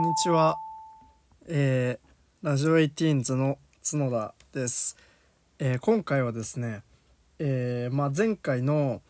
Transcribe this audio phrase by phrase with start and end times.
[0.00, 0.58] んにちは。
[1.46, 4.96] えー、ラジオエイティーンズの角田です。
[5.58, 6.82] えー今回はですね、
[7.38, 9.02] えーまあ、前回の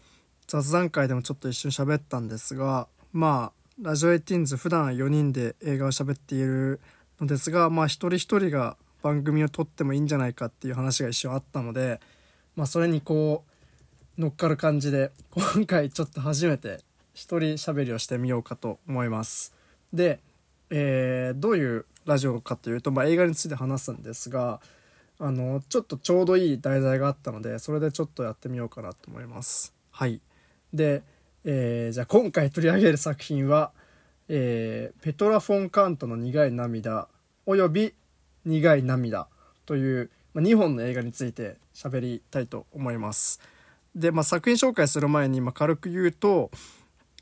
[0.48, 6.80] 雑談会でもちょっと一瞬喋ったんですが、まあ、ラジオエイティーンズ普段4人で映画を喋っている
[7.20, 12.00] のですが、まあ、一人一人が番組を撮ってもいいんじゃないかっていう話が一瞬あったので、
[12.56, 13.44] まあ、それにこ
[14.18, 16.80] う、乗っかる感じで、今回ちょっと初めて
[17.14, 19.54] 一人喋りをしてみようかと思います。
[19.92, 20.18] で、
[20.70, 24.60] えーどういうラジオかというと、まあ、映画について話すんですが
[25.18, 29.74] あのちょっとちょうどいい題材があったのでそれでちょっとやってみようかなと思います。
[29.90, 30.20] はい。
[30.72, 31.02] で、
[31.44, 33.72] えーじゃあ今回取り上げる作品は、
[34.28, 37.08] えーペトラ・フォン・カントの苦い涙
[37.46, 37.94] および
[38.44, 39.28] 苦い涙
[39.66, 43.40] という、まあ、2本の映画について喋りたいと思います。
[43.94, 46.50] で、まあ、作品紹介する前に、まあ、軽く言うと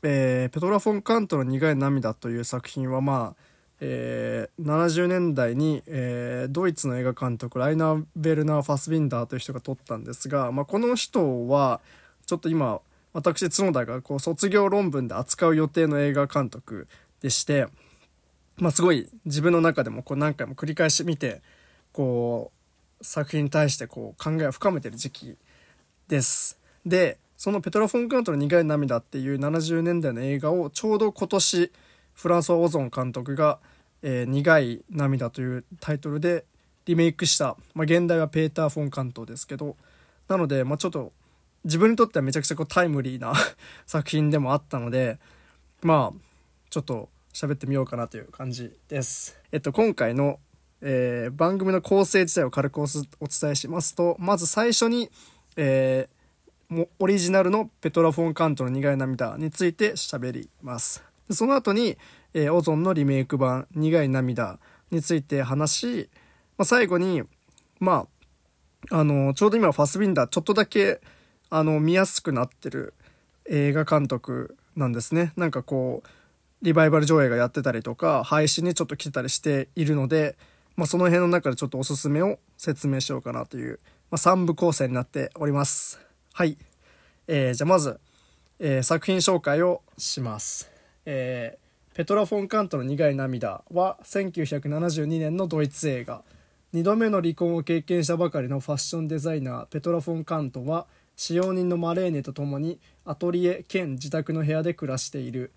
[0.03, 3.43] えーペトラ・フォン・カントの苦い涙という作品はまあ、
[3.81, 11.81] えー70年代に、えードイツの映画監督ライナー・ベルナー・ファスビンダーという人が撮ったんですが、まあ、この人は
[12.25, 12.81] ちょっと今
[13.13, 16.87] 私角田がこう卒業論文で扱う予定の映画監督
[17.21, 17.67] でして、
[18.57, 21.41] まあ、すごい自分の中でもこう何回も繰り返し見て
[21.91, 22.51] こ
[23.01, 25.37] う作品に対してこう考えを深めてる時期
[26.07, 26.59] です。
[26.85, 31.71] で、そのペトラ・フォン・カントの苦い涙っていう70年代の映画をちょうど今年
[32.13, 33.59] フランソワ・オゾン監督が、
[34.01, 36.43] えー苦い涙というタイトルで
[36.83, 39.77] リメイクした、まあ、現代はペーター・フォン・カントですけど、
[40.27, 41.13] なので、まあ、ちょっと
[41.63, 43.33] 自分にとってはめちゃくちゃこうタイムリーな
[43.87, 45.17] 作品でもあったので、
[45.81, 46.19] まあ、
[46.69, 49.39] ちょっと喋ってみようかなという感じです。
[49.53, 50.41] えっと、今回の、
[50.81, 55.09] えー番組の構成自体を軽くお伝えしますと、まず最初に、
[55.55, 56.18] えー
[56.99, 61.03] オリジナルのペトラ・フォン・カントの苦い涙について喋ります。
[61.31, 61.97] その後に、
[62.35, 64.59] えーオゾンのリメイク版苦い涙
[64.91, 66.09] について話し、
[66.57, 67.23] まあ、最後に、
[67.79, 68.07] ま
[68.91, 71.01] あ、あの、ちょうど今ファスビンダーちょっとだけ、
[71.49, 72.93] あの、見やすくなってる
[73.49, 75.33] 映画監督なんですね。
[75.37, 76.07] なんかこう、
[76.61, 80.37] リバイバル上映がやってたりとか、配信にちょっと来てたりしているので、
[80.75, 83.79] まあ、その辺の中でちょっとおすすめを説明しようかなという、
[84.11, 85.99] まあ、3部構成になっております。
[86.33, 86.57] はい。
[87.31, 87.99] えーじゃあまず、
[88.57, 90.71] えー作品紹介をします。
[91.05, 96.23] えーペトラ・フォン・カントの苦い涙は1972年のドイツ映画。
[96.73, 105.51] 2度目の離婚を経験したばかりのファッションデザイナーペトラ・フォン・カントは使用人のマレーネと共にアトリエ兼自宅の部屋で暮らしている。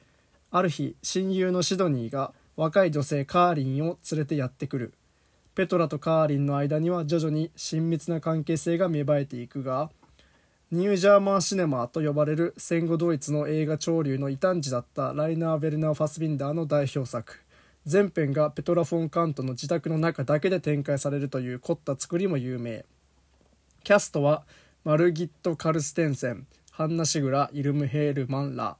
[0.50, 4.92] ある日、親友のシドニーが若い女性カーリンを連れてやってくる。
[5.54, 9.90] ペトラとカーリンの間には徐々に親密な関係性が芽生えていくが、
[10.72, 17.42] ニュージャーマンシネマと呼ばれる戦後ドイツの映画潮流の異端児だったライナー・ベルナー・ファスビンダーの代表作。
[17.84, 22.86] 全編がペトラ・フォン・カントの自宅の中だけで展開されるという凝った作りも有名。
[23.84, 24.44] キャストは
[24.82, 28.78] マルギット・カルステンセンハンナ・シグライルム・ヘールマン・ラ。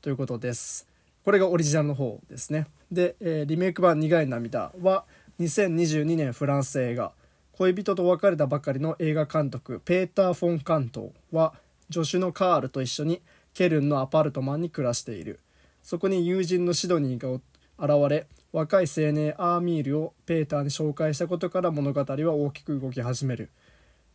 [0.00, 0.86] ということです。
[1.24, 2.68] これがオリジナルの方ですね。
[2.92, 5.04] で、えーリメイク版「苦い涙」は
[5.40, 7.10] 2022年フランス映画。
[7.58, 11.54] 恋人と別れたばかりの映画監督ペーター・フォン・カントは
[11.92, 13.20] 助手のカールと一緒に
[13.52, 15.40] ケルンのアパルトマンに暮らしている。
[15.82, 17.40] そこに友人のシドニーが
[17.84, 23.50] 現れ若い青年アーミールをペーターに紹介したことから物語は大きく動き始める。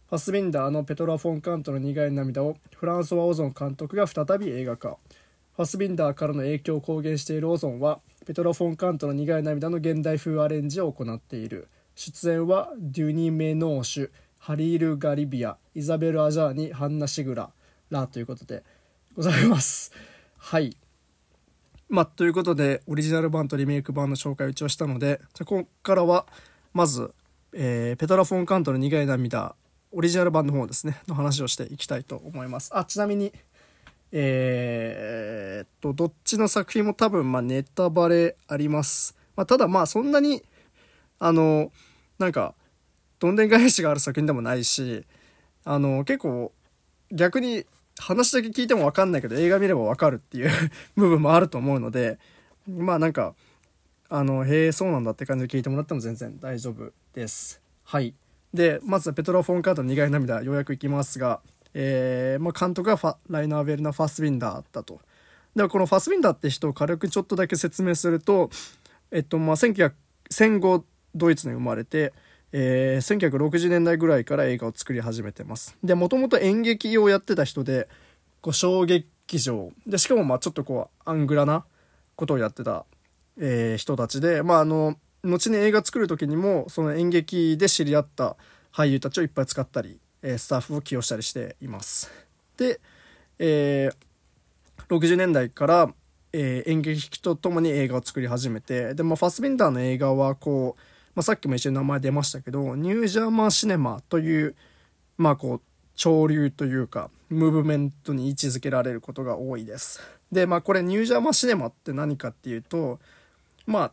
[0.07, 4.95] ファスビンダーのペトラ・フォン・カントの苦い涙をフランソワ・オゾン監督が再び映画化。
[5.57, 11.67] ファスビンダーからの影響を公言しているオゾンはペトラ・フォン・カントの苦い涙の現代風アレンジを行っている。
[11.95, 14.09] 出演はデュニ・メノーシュ
[14.39, 17.51] ハリール・ガリビアイザベル・アジャーニハンナ・シグラ
[17.89, 18.63] らということで
[19.15, 19.91] ございます。
[20.37, 20.75] はい。
[21.89, 26.25] まあ、ということでオリジナル版とリメイク版の紹介を一応したのでじゃあここからは
[26.73, 27.13] まず、
[27.53, 29.55] えーペトラ・フォン・カントの苦い涙
[29.91, 32.71] オリジナル版の方ですねの話をしていきたいと思います。
[32.73, 33.31] あちなみに
[34.11, 40.43] えーっとどっちの作品も多分まあネタバレあります、まあ、ただまあそんなに
[41.19, 41.71] あの
[42.19, 42.55] なんか
[43.19, 45.05] どんでん返しがある作品でもないし
[45.63, 46.51] あの結構
[47.11, 47.65] 逆に
[47.99, 50.51] 話だけ聞いても分かんないけど映画見れば分かるっていう
[50.95, 52.19] 部分もあると思うので
[52.67, 53.35] まあなんか
[54.09, 57.61] あのへえそうなんだって感じで聞いてもらっても全然大丈夫です。
[57.83, 58.13] はい。
[58.53, 61.41] でまずペトラ・フォン・カートの苦い涙ようやくいきますが、
[61.73, 65.01] えーまあ、監督がライナー・ベルナ・ファスビンダーだと。
[65.55, 68.49] ではこのファスビンダーって人を軽くちょっとだけ説明すると
[69.11, 69.93] えっとまあ1900
[70.29, 72.13] 戦後ドイツに生まれて
[72.51, 77.87] えー1960年代ぐらいから映画を作り始めてますでもともと演劇をやってた人で
[78.41, 81.65] こう小劇場でしかもまあちょっとこうアングラな
[82.15, 82.85] ことをやってた
[83.39, 88.35] えー、人たちで、まあ、あの、後に映画作る時にも、その演劇で知り合った
[88.71, 92.11] 俳優たちをいっぱい使ったり、えー、スタッフを起用したりしています。
[92.57, 92.79] で、
[93.39, 95.93] えー、60年代から、
[96.31, 100.81] えー、演劇とともに映画を作り始めて、で、まあ、ファスビンダーの映画は、こう、
[101.15, 104.55] まあ、さっきも一緒に名前出ましたけど、ニュージャーマンシネマという、
[105.17, 105.61] まあ、こう、
[105.95, 110.01] 潮流というか、ムーブメントに位置づけられることが多いです。
[110.31, 112.99] で、まあ、これ、ニュージャーマンシネマって何かっていうと、
[113.65, 113.91] まあ、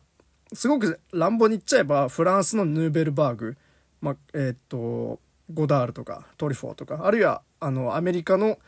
[0.54, 3.56] すごく乱暴に言っちゃえば、フランスのヌーベルバーグ、
[4.00, 5.20] まあ、えっ、と、
[5.52, 8.58] ゴダールとか、トリフォーとか、あるいは、あの、アメリカの、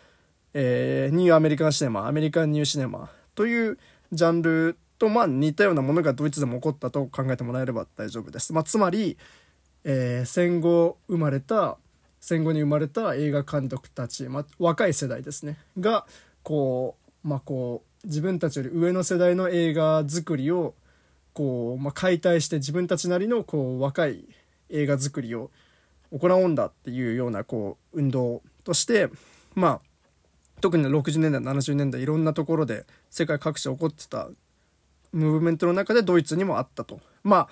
[0.54, 3.78] えー、ニューアメリカンシネマ、アメリカンニューシネマという
[4.12, 8.52] ジャンルと、まあ、似たようなものがドイツでも起こったと考えてもらえれば大丈夫です。
[8.52, 9.18] まあ、つまり、
[9.82, 11.76] えー、戦後生まれた、
[12.20, 16.06] 戦後に生まれた映画監督たち、まあ、若い世代ですね、が、
[16.44, 16.94] こ
[17.24, 20.74] う、まあ、こう、自分たちより上の世代の映画作りを、
[21.32, 24.24] こう、まあ、解体して自分たちなりの、こう、若い
[24.70, 25.50] 映画作りを
[26.12, 29.08] 行おうんだっていうような、こう、運動として、
[29.56, 29.80] まあ、
[30.60, 34.28] 特に60年代70年代いろんなところで世界各地起こってた
[35.12, 37.00] ムーブメントの中でドイツにもあったと。
[37.22, 37.48] ま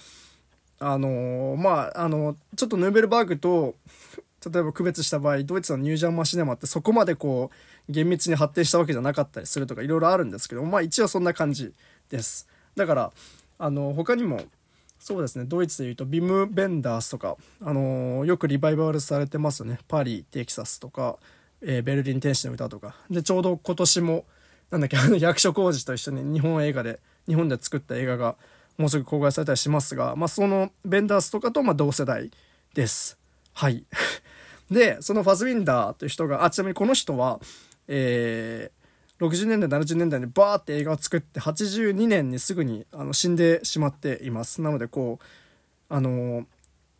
[0.78, 3.76] ああのー、まああのちょっとヌーベルバーグと
[4.50, 7.50] 例えば区別した場合ドイツのニュージャンマシネマってそこまでこ
[7.88, 11.74] う厳密に発展したわけじゃなかったりするとかいろいろあるんですけどまあ一応そんな感じ
[12.08, 12.48] です。
[12.76, 13.12] だから
[13.58, 14.42] あの他にも
[14.98, 21.18] そうですねドイツでいうとビム・ベンダースとか、あの、よくリバイバルされてますよねパリ・テキサスとか
[21.62, 22.96] えー、ベルリン天使の歌とか。
[23.10, 24.24] で、ちょうど今年も、
[24.70, 28.36] なんだっけ、あの役所広司と一緒に日本映画で、日本で作った映画が
[28.76, 32.30] もうすぐ公開されたりしますが、まあ、そのベンダースとかと、ま同世代
[32.74, 33.18] です。
[33.52, 33.84] はい。
[34.70, 37.40] で、そのファズウィンダーという人が、あ、ちなみにこの人は、
[37.86, 44.60] えー、60年代、70年代にバーって映画を作って、82年にすぐにあの死んでしまっています。
[44.60, 45.24] なので、こう、
[45.88, 46.46] あのー、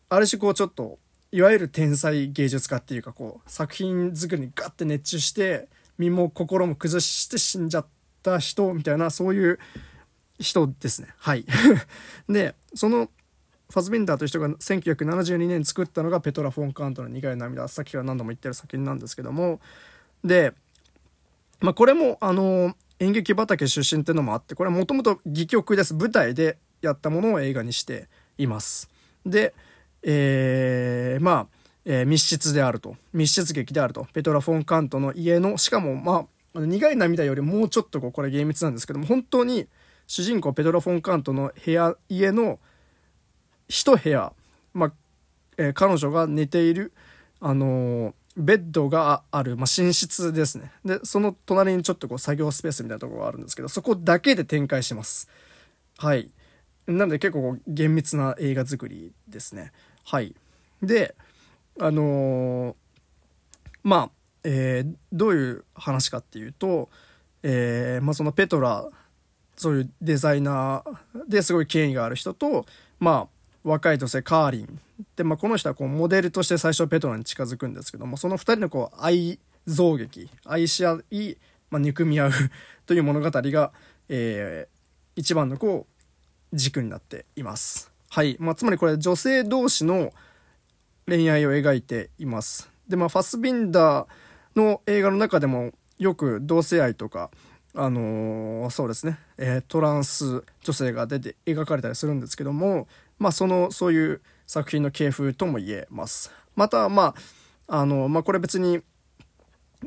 [0.09, 0.99] ある種こうちょっと、
[1.33, 7.85] いわゆる天才芸術家っていうかこう作品作りにガッて熱中して身も心も崩して死んじゃっ
[8.21, 9.59] た人みたいなそういう
[10.41, 11.09] 人ですね。
[11.17, 11.45] はい。
[12.29, 13.09] でその
[13.69, 17.67] ファズビンダーという人が1972年作ったのがペトラ・フォン・カントの苦い涙。
[17.67, 19.61] さっきから何度も言ってる作品なんですけども。
[20.23, 20.53] で、
[21.61, 25.93] まあ、これもあの演劇畑出身っていうのもあってこれはもともと戯曲です。
[25.93, 28.89] 舞台でやったものを映画にしています。
[29.25, 29.53] で
[30.03, 31.47] えー、まあ、
[31.85, 32.95] えー、密室であると。
[33.13, 34.07] 密室劇であると。
[34.13, 39.67] ペトラ・フォン・カントの家の、しかも、まあ、苦い涙よりもうちょっとこう、これ厳密なんですけども、本当に
[40.11, 42.59] 主人公ペトラ・フォン・カントの部屋、家の
[43.69, 44.33] 一部屋、
[44.73, 44.93] まあ、
[45.57, 46.91] えー、彼女が寝ている、
[47.39, 50.73] あのー、ベッドがある、まあ、寝室ですね。
[50.83, 55.29] で、その隣にちょっとこう作業スペースみたいなところがあるんですけど、そこだけで展開します。
[55.97, 56.29] はい。
[56.87, 59.71] なので結構厳密な映画作りですね。
[60.03, 60.35] はい。
[60.83, 61.15] で、
[61.79, 62.75] あのー、
[63.85, 64.09] まあ、
[64.43, 66.89] え、どういう話かっていうと、
[67.43, 68.89] え、まあ、そのペトラ、
[69.61, 72.65] そういうデザイナーですごい権威がある人と、
[72.99, 74.79] まあ、若い女性カーリン。
[75.15, 79.37] で、まあ、この人はこうモデルとして最初ペトラに近づくんですけども、その2人のこう愛
[79.67, 81.35] 憎劇、愛し合い、
[81.69, 82.31] まあ、憎み合う
[82.87, 83.71] という物語が、
[84.09, 85.85] えー、一番のこ
[86.51, 87.91] う軸になっています。
[88.09, 88.37] はい。
[88.39, 90.11] まあ、つまりこれ女性同士の
[91.07, 92.71] 恋愛を描いています。
[92.87, 97.29] で、まあ、ファスビンダーの映画の中でもよく同性愛とか、
[97.73, 102.87] あのー、そうですね、えー、トランス女性が出て描かれたりするんですけども、
[103.17, 106.31] まあ、その、そういう作品の系譜とも言えます。
[106.55, 107.15] また、ま
[107.67, 108.81] あ、あの、まあ、これ別に、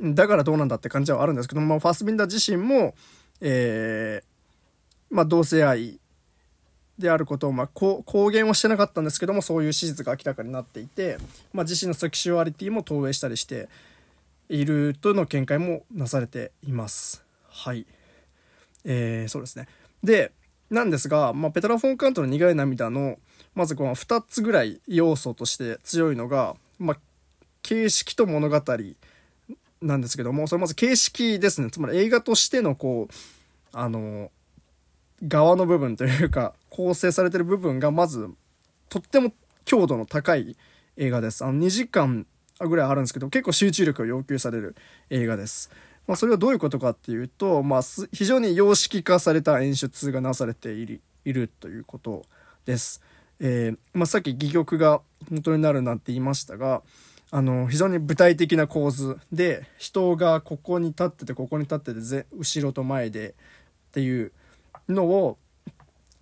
[0.00, 2.94] だからどうなんだって感じはあるんですけども、まあ、ファスビンダー自身も、
[3.40, 6.00] えー、まあ、同性愛
[6.98, 11.18] であることを、まあ、公言はしてなかったんですけどもそういう史実が明らかになっていて、
[11.52, 13.68] まあ、自身のセクシュアリティも投影したりして
[14.48, 17.23] いるとの見解もなされています。
[17.54, 17.86] はい。
[18.84, 19.68] えー、そうですね。
[20.02, 20.32] で、
[20.70, 23.16] なんですが、まあ、ペトラ・フォン・カントの苦い涙の、
[23.54, 26.96] まずこの2つぐらい要素として強いのが、まあ、
[27.62, 28.60] 形式と物語
[29.80, 31.70] なんですけども、それまず形式ですね。
[31.70, 33.14] つまり映画としてのこう、
[33.72, 34.32] あの、
[35.22, 38.28] 側の部分というか、構成されてる部分がまず、
[38.88, 39.32] とっても
[39.64, 40.56] 強度の高い
[40.96, 41.44] 映画です。
[41.44, 42.26] あの、2時間
[42.58, 44.74] ぐらいあるんですけど、結構集中力を要求される
[45.10, 45.70] 映画です。
[46.06, 47.80] まあ、それはどういうことかっていうと、まあ、
[48.12, 52.24] 非常に様式化された演出がなされているいるということ
[52.66, 53.02] です。
[53.40, 56.82] えー、まあ、さっき戯曲が本当になるなんて言いましたが、
[57.30, 63.34] あの、非常に具体的な構図で、人がここに立ってて、ここに立ってて、後ろと前でっ
[63.92, 64.32] ていう
[64.88, 65.38] のを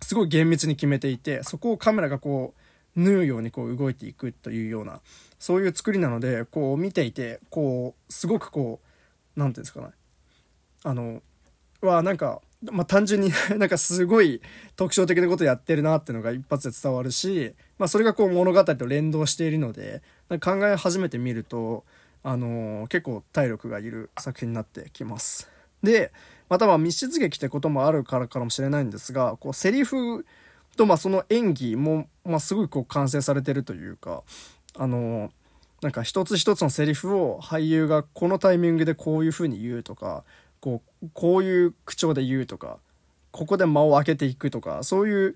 [0.03, 2.53] すごい厳密に決めていてそこをカメラがこ
[2.95, 4.99] う縫うようにこう動いていくというような
[5.39, 8.87] そういう作りなのでこう見ていてこうすごくこう
[9.35, 9.87] 何て言うんですかね
[10.83, 11.21] あの
[11.81, 14.41] はなんかまあ、単純に なんかすごい
[14.75, 20.01] 特徴的なことやってるなっていうのが一発で伝わるし、まあ、それがこう物語と連動しているので
[20.41, 21.83] 考え始めてみると、
[22.23, 25.49] あのー、結構体力がいる作品になってきます。
[25.81, 26.13] で
[26.49, 30.25] または密室劇ってこともあるからかもしれないんですがこうセリフ
[30.77, 34.23] とまあその演技も、まあ、すごいこう完成されてるというか、
[34.77, 35.31] あのー、
[35.83, 40.23] なんか一つ一つのセリフを俳優がこのタイミングでこういう風に言うとか
[40.61, 42.77] こうこういう口調で言うとか
[43.31, 45.35] ここで間を空けていくとかそういう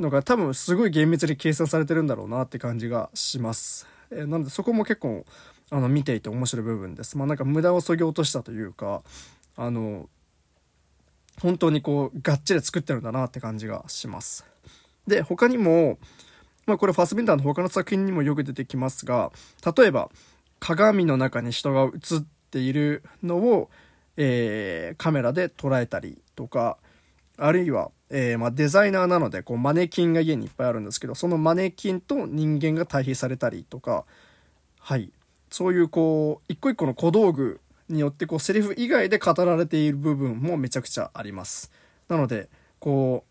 [0.00, 3.86] のが多分すごい厳密に計算されてるんだろうなって感じがします。
[4.10, 5.24] えー、なのでそこも結構
[5.70, 7.16] あの見ていて面白い部分です。
[7.16, 9.02] まあなんか無駄をそぎ落としたというか
[9.56, 10.08] あの
[11.40, 14.44] 本当にこうがっちり作ってるんだなって感じがします。
[15.06, 15.98] で他にも
[16.66, 19.32] まあこれファスビンダーの他の作品にもよく出てきますが
[19.76, 20.10] 例えば
[20.60, 23.70] 鏡の中に人が映っているのを
[24.16, 26.78] えー、カメラで捉えたりとか、
[27.36, 34.04] あるいは、えー、まあ、デザイナーなので、こう、マネキンが家にいっぱいあるんですけど、そのマネキンと人間が対比されたりとか、
[34.78, 35.10] はい。
[35.50, 41.72] そういう、こう、一個一個の小道具によって、こう、セリフ以外で語られている部分もめちゃくちゃあります。
[42.08, 43.24] なので、こ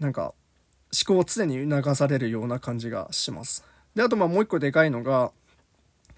[0.00, 0.32] う、なんか、
[0.92, 3.64] 思考を常に促されるような感じがします。
[3.94, 5.32] で、あと、まあ、もう一個でかいのが、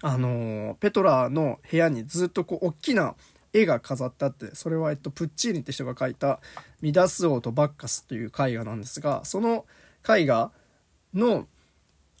[0.01, 3.15] あの、ペトラの部屋にずっとこう、大きな
[3.53, 6.39] 絵が飾ってあってそれは、えっと、プッチーニって人が描いた
[6.81, 9.65] 「ミダス王とバッカス」という絵画なんですがその
[10.07, 10.51] 絵画
[11.13, 11.47] の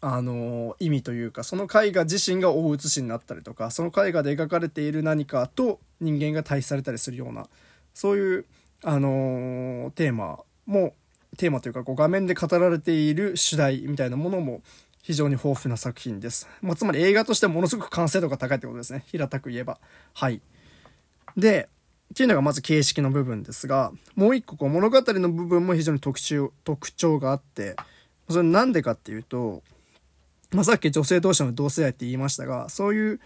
[0.01, 7.49] あの意味というかその絵画自身が大写しになったりとかその絵画で描かれている何かと人間が対比されたりするような
[7.93, 8.45] そういう、
[8.83, 10.93] あのテーマも
[11.39, 14.61] テーマというかこう画面で語られている主題みたいなものも
[15.01, 16.49] 非常に豊富な作品です。
[16.61, 19.05] まあ、つまり映画としてものすごく完成度が高いってことですね。
[19.07, 19.79] 平たく言えば。
[20.13, 20.41] はい。
[21.37, 21.69] で、
[22.11, 27.77] っていうのがまず形式の部分ですが、もう一個こう物語の部分も非常に特徴特徴があって、
[28.29, 29.63] それなんでかっていうと、
[30.51, 33.21] まあ、さっき女性同士の同性愛って言いましたが、そういう、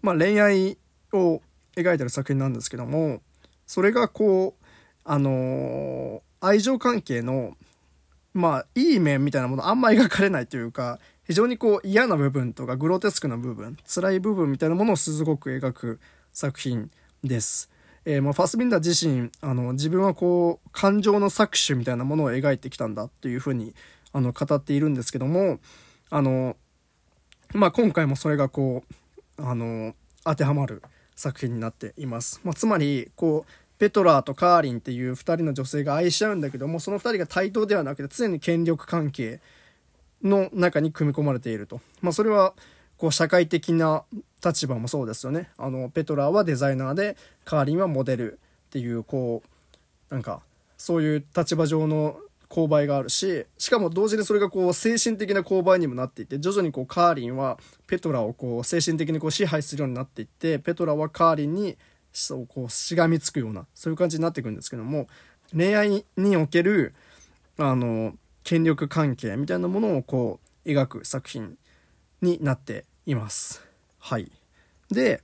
[0.00, 0.78] まあ、恋愛
[1.12, 1.42] を
[1.76, 3.20] 描いてる作品なんですけども、
[3.66, 4.64] それがこう、
[5.04, 7.56] あのー、愛情関係の、
[8.32, 16.00] まあ、いい面みたいなものあんま描かれないというか、非常にこう嫌な部分とかグロテスクな部分、辛い部分みたいなものをすごく描く
[16.32, 16.90] 作品
[17.22, 17.70] です。
[18.04, 23.74] えー、まあ、ファスビンダー自身あの自分はこう感情の搾取みたいなものを描いてきたんだっていうふうに
[24.12, 25.58] あの語っているんですけども
[26.08, 26.56] あの、
[27.52, 28.84] まあ、今回もそれがこ
[29.38, 29.94] うあの
[30.24, 30.82] 当てはまる
[31.14, 32.40] 作品になっています。
[32.42, 39.40] まあ、つまりこうペトラーとカーリンっていう2人の女性が愛し合うんだけどもその2人が対等ではなくて常に権力関係
[40.22, 41.80] の中に組み込まれていると。
[42.02, 42.52] まあ、それは
[42.98, 44.04] こう社会的な
[44.44, 48.36] 立場もそうですよねあのペトラーはデザイナーでカーリンはモデルっ
[48.68, 49.42] ていうこ
[50.10, 50.42] うなんか
[50.76, 52.18] そういう立場上の
[52.50, 61.78] 勾配があるししかも同時にそれがこう精神的な勾配にもなっていて徐々にこうカーリンはペトラをこう精神的にこう支配するようになっていってペトラはカーリンに
[62.12, 65.06] そうこうしがみつくようなそういう感じになっていくんですけども
[65.56, 66.94] 恋愛における
[67.58, 71.56] あの権力関係みたいなものをこう描く作品
[72.22, 73.64] になっています。
[73.98, 74.30] はい。
[74.90, 75.22] で、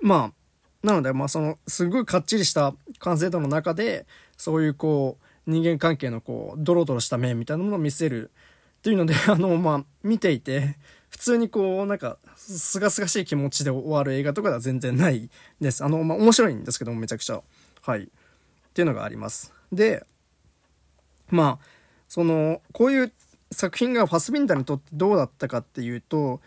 [0.00, 4.06] まあ、なので、まあ、その、すごいかっちりした完成度の中で、
[4.36, 8.30] そういうこう、人間関係のこう、ドロドロした面みたいなものを見せる
[8.78, 10.78] っていうので、あの、まあ、見ていて、
[11.22, 15.84] 通にこう、なんか、すがすがしい気持ちで終わる映画とかでは全然ないです。
[15.84, 17.42] あの、まあ、面白いんですけども、めちゃくちゃ。
[17.82, 18.04] はい。
[18.04, 18.06] っ
[18.74, 19.52] ていうのがあります。
[19.72, 20.04] で、
[21.28, 21.66] まあ、
[22.08, 23.12] その、こういう
[23.52, 26.40] 作品がファスビンダーにとってどうだったかっていうと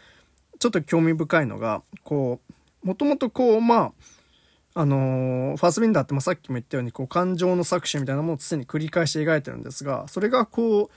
[0.60, 2.40] ちょっと興味深いのがこ
[2.84, 3.92] うもともとこうまあ
[4.76, 10.90] あのー、ファスビンダーってまあさっきも言ったようにこう感情の搾取みたいなものを常に繰り返して描いてるんですがそれがこう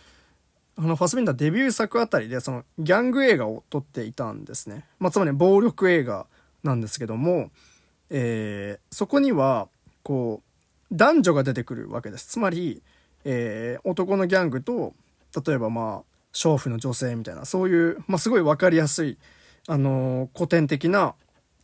[0.78, 6.26] あのファスビンダーデビュー作あたりでそのギャング映画を撮っていたんですね、まあ、つまり暴力映画
[6.62, 7.50] なんですけども、
[8.10, 9.68] えー、そこには
[10.02, 12.26] こう男女が出てくるわけです。
[12.26, 12.82] つまり、
[13.24, 14.94] えー、男のギャングと
[15.46, 19.18] 例えばまあ娼婦の女性みたいなそういう、まあ、すごい分かりやすい、
[19.66, 21.14] あのー、古典的な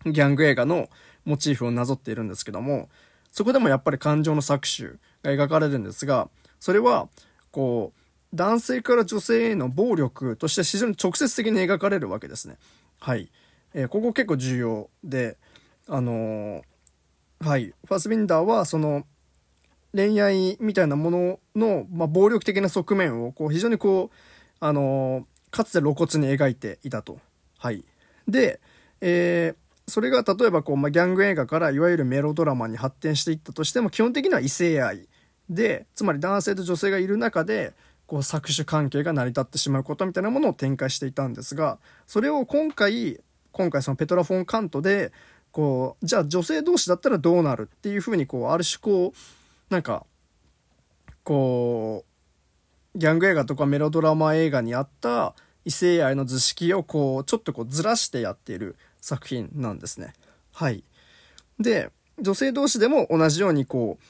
[0.06, 0.88] ギャング映画の
[1.24, 2.88] モチーフをなぞっているんですけども
[3.30, 6.28] そこでもやっぱり感情の搾取が描かれるんですが
[6.58, 7.08] それは
[7.50, 8.01] こう
[8.34, 12.56] 男性から女性への暴力として非常に直接的に描かれるわけですね。
[12.98, 13.30] はい。
[13.74, 15.36] えー、ここ結構重要で、
[15.88, 16.62] あのー、
[17.40, 17.74] はい。
[17.86, 19.04] ファスビンダーはその
[19.94, 24.16] 恋愛みたいなものの、まあ、暴力的な側面をこう非常にこう、
[24.60, 27.18] あのかつて露骨に描いていたと。
[27.58, 27.84] はい。
[28.26, 28.60] で、
[29.00, 35.08] えー、それが例えばこう、まあ、ギャング映画からいわゆるメロドラマに発展していったとしても基本的には異性愛
[35.50, 37.74] でつまり男性と女性がいる中で
[38.12, 43.18] こう搾取関係が成り立ってしまうことみたいなものを展開していたんですがそれを今回
[43.52, 45.12] 今回そのペトラ・フォン・カントで
[45.50, 50.04] こうじゃあ女性同士だったらどうなるっていうふうにこうある種こうなんか
[51.24, 52.04] こ
[52.94, 60.12] うギャング映画とかメロドラマ映画にあった異性愛の図式をこうちょっとこうずらしてやっている作品なんですね。
[60.52, 60.84] はい。
[61.58, 61.90] で
[62.20, 64.04] 女性同士でも同じようにこう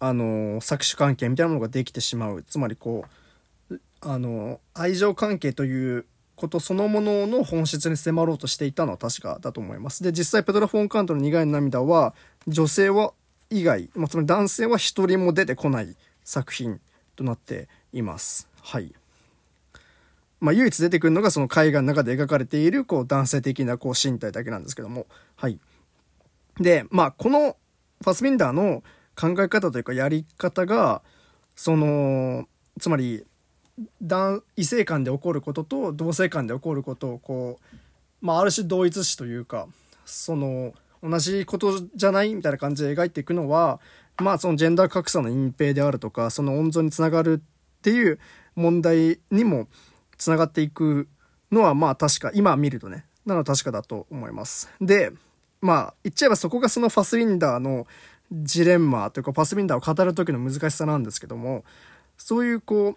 [0.00, 3.25] あの搾取関係みたいなものができてしまうつまりこう
[4.00, 10.02] あの愛情関係ということそのものの本質に迫ろうとしていたのは確かだと思います。
[10.02, 12.14] で実際ペトラ・フォン・カントの苦い涙は
[12.46, 13.12] 女性は
[13.50, 16.80] 以外、まあ、つまり男性は一人も出てこない作品
[17.16, 18.48] となっています。
[18.62, 18.92] はい。
[20.38, 25.06] まあ、唯一出てくるのがその絵画の中で描かれているこう男性的なこう身体だけなんですけども。
[25.36, 25.58] はい。
[26.60, 27.56] で、まあ、この
[28.02, 28.82] ファスビンダーの
[29.18, 31.02] 考え方というかやり方が
[31.54, 32.46] その
[32.78, 33.24] つまり
[34.56, 39.68] 異性間で起こることと同性間で起こることをこう、まあ、ある種同一視というか
[40.04, 43.80] その同じことじゃないみたいな感じで描いていくのは
[44.18, 48.18] まあそのジェンダー格差の隠蔽であるとかその温存につながるっていう
[48.54, 49.68] 問題にも
[50.16, 51.08] つながっていく
[51.52, 54.70] のはまあ確か今見るとねなの確かだと思います。
[54.80, 55.12] で
[55.60, 57.86] まあ言っちゃえばそこがそのファスウィンダーの
[58.32, 61.64] ジレンマというかパスビンダーを語る時の難しさなんですけども
[62.16, 62.96] そういうこ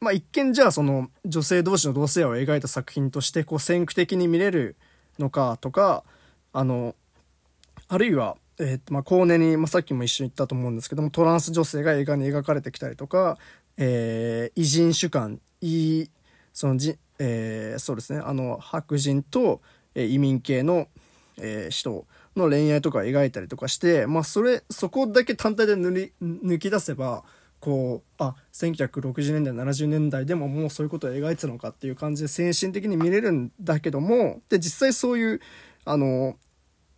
[0.00, 4.76] まあ一見じゃあその女性同士の同性愛を描いた作品としてこう先駆的に見れる
[5.18, 6.04] のかとか
[6.52, 6.94] あの
[7.88, 13.38] あるいは、えーまあ、後年に、まあ、さっきも一緒に言ったと思うんですけどもトランス女性が映画に描かれてきたりとか、
[13.76, 16.08] えー、異人種間異
[16.52, 19.60] そのじ、えー、そうですねあの白人と、
[19.94, 20.88] えー、移民系の、
[21.38, 27.24] えー、人の恋愛とか描いたりとかして、まあ、それ、そこだけ単体で抜抜き出せば、
[27.60, 35.40] こう、あ、1960年代、70年代でももうそういうことを描いてたのかっていう感じで先進的に見れるんだけども、で、実際そういう、
[35.84, 36.36] あの、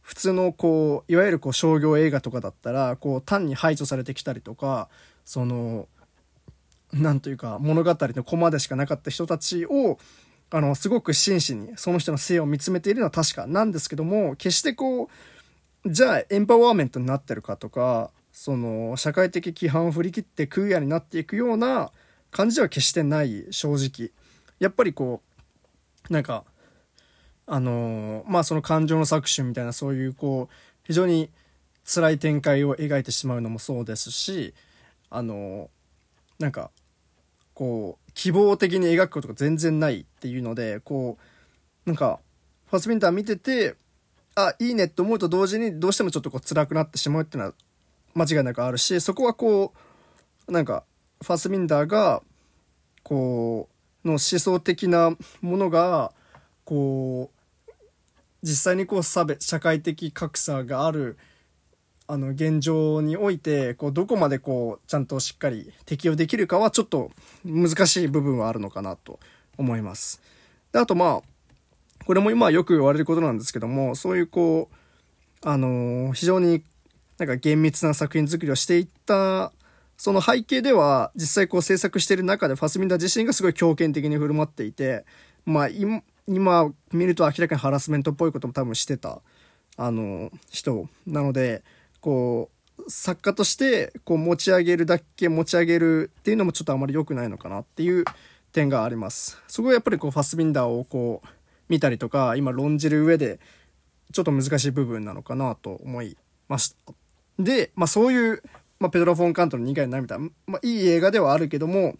[0.01, 4.89] 普通のこう、いわゆるこう商業映画とかだったら、こう単に排除されてきたりとか、
[5.25, 5.87] その、
[6.93, 9.99] なんというか物語のコマでしかなかった人たちを、
[10.51, 15.11] あの、すごく真摯にその人の性を見つめているのは確かなんですけども、決してこ
[15.85, 21.91] う、じゃあエンパワーメントになってるかとか、その、社会的規範を振り切ってクーヤになっていくような
[22.31, 24.13] 感じでは決してない正直。
[24.61, 25.23] やっぱりこ
[26.09, 26.45] う、なんか、
[27.47, 31.31] あのまあその感情の搾取みたいなそういうこう、非常に
[31.85, 34.55] 辛い展開を描いてしまうのもそうですし、
[35.11, 35.69] あの
[36.39, 36.71] なんか、
[37.55, 41.19] こう、希望的に描くことが全然ないっていうので、こ
[41.85, 42.21] う、なんか、
[42.71, 43.75] ファスビンター見てて、
[44.37, 47.55] あ、いいねって思うと同時にどうしてもちょっとこう辛くなってしまうっていうのは
[48.15, 49.73] 間違いなくあるし、そこはこ
[50.47, 50.85] う、なんか、
[51.23, 52.23] ファスビンダーが、
[53.03, 53.69] こ
[54.05, 56.13] う、の思想的なものが、
[56.65, 57.39] こう、
[58.43, 61.19] 実際にこう差別、社会的格差がある
[62.11, 67.11] あの現状においてこうどこまでこうちゃんとしっかり適用できるかはちょっと
[67.45, 69.21] 難しい部分はあるのかなと
[69.59, 70.23] 思います。
[70.73, 71.23] であとまあ
[72.07, 76.63] これも今よく言われることなんですけどもそういうこうあの非常に
[77.19, 79.53] なんか厳密な作品作りをしていった
[79.97, 85.05] その背景では実際こう制作している中でファスミンダー自身がすごい強権的に振る舞っていて
[85.45, 89.21] まあ今今見ると明らかにハラスメントっぽいことも多分してた
[89.77, 91.65] あの人なので
[92.01, 98.05] こう作家としてこう持ち上げるだけ持ち上げるっていうのもちょっとあまり良くないのかなっていう
[98.53, 99.43] 点があります。
[99.49, 101.29] そこはやっぱりこうファスビンダーをこう
[101.69, 103.41] 見たりとか今論じる上で
[104.13, 106.17] ちょっと難しい部分なのかなと思い
[106.49, 107.08] ました。
[107.39, 108.43] で、まあそういう、
[108.81, 111.97] まあ、ペドロ・フォン・カントの苦い涙、まあいい映画ではあるけども、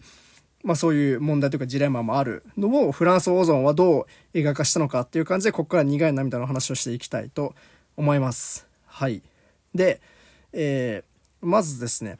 [0.63, 7.55] まあそういう問題というかジレンマもあるのをフランス・オーゾンはどう映画化したのかっていう感じでここから苦い涙の話をしていきたいと
[7.95, 8.67] 思います。
[8.85, 9.21] はい。
[9.73, 10.01] で、
[10.51, 12.17] えー、まずですね、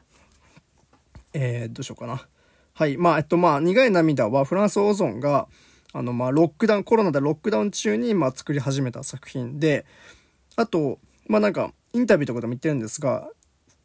[1.32, 2.26] えー、どうしようかな。
[2.74, 2.96] はい。
[2.96, 5.48] まあ、えっと、まあ、苦い涙はフランス・オゾンが、
[5.92, 9.84] あの、まあ、ロックダウン、コロナでロックダウン中に、まあ、作り始めた作品で、
[10.56, 13.28] あと、まあ、なんか、インタビューとかでも言ってるんですが、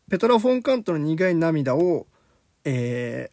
[0.09, 2.05] ペトラ・フォン・カントの苦い涙を、
[2.63, 3.31] え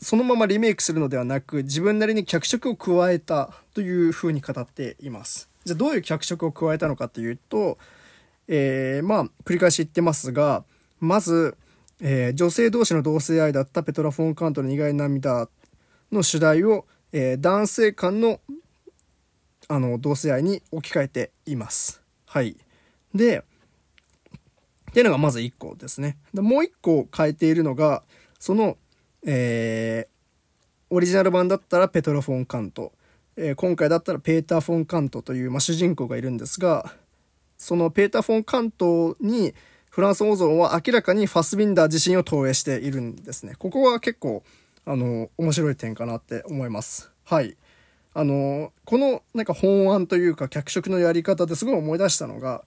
[0.00, 5.50] ー、そのままリメイクするのではなく、自分なりに脚色を加えたというふうに語っています。
[5.64, 7.78] じゃあ、どういう脚色を加えたのかっていうと、
[8.48, 10.64] えー、まあ、繰り返し言ってますが、
[10.98, 11.56] まず、
[12.00, 15.48] えー、女性同士の同性愛だったペトラ・フォン・カントの苦い涙
[16.10, 18.40] の主題を、えー、男性間の
[19.68, 22.02] あの同性愛に置き換えています。
[22.26, 22.56] はい。
[23.14, 23.44] で、
[24.90, 26.18] っていうのがまず1個ですね。
[26.34, 28.02] でもう1個変えているのが、
[28.38, 28.76] その、
[29.24, 32.92] えー、オリジナル版だったらペトラ・フォン・カント、
[33.36, 36.92] えー、今回だったらペーター・フォン・カントという、まあ、主人公がいるんですが、
[37.56, 39.54] そのペーター・フォン・カントに
[39.88, 43.54] フランス王像は明らかにファスビンダー自身を投影しているんですね。
[43.58, 44.42] ここは結構、
[44.84, 47.10] あの、面白い点かなって思います。
[47.24, 47.56] はい。
[48.14, 52.64] あの、このなんか本案というか脚色のやり方ですごい思い出したのが、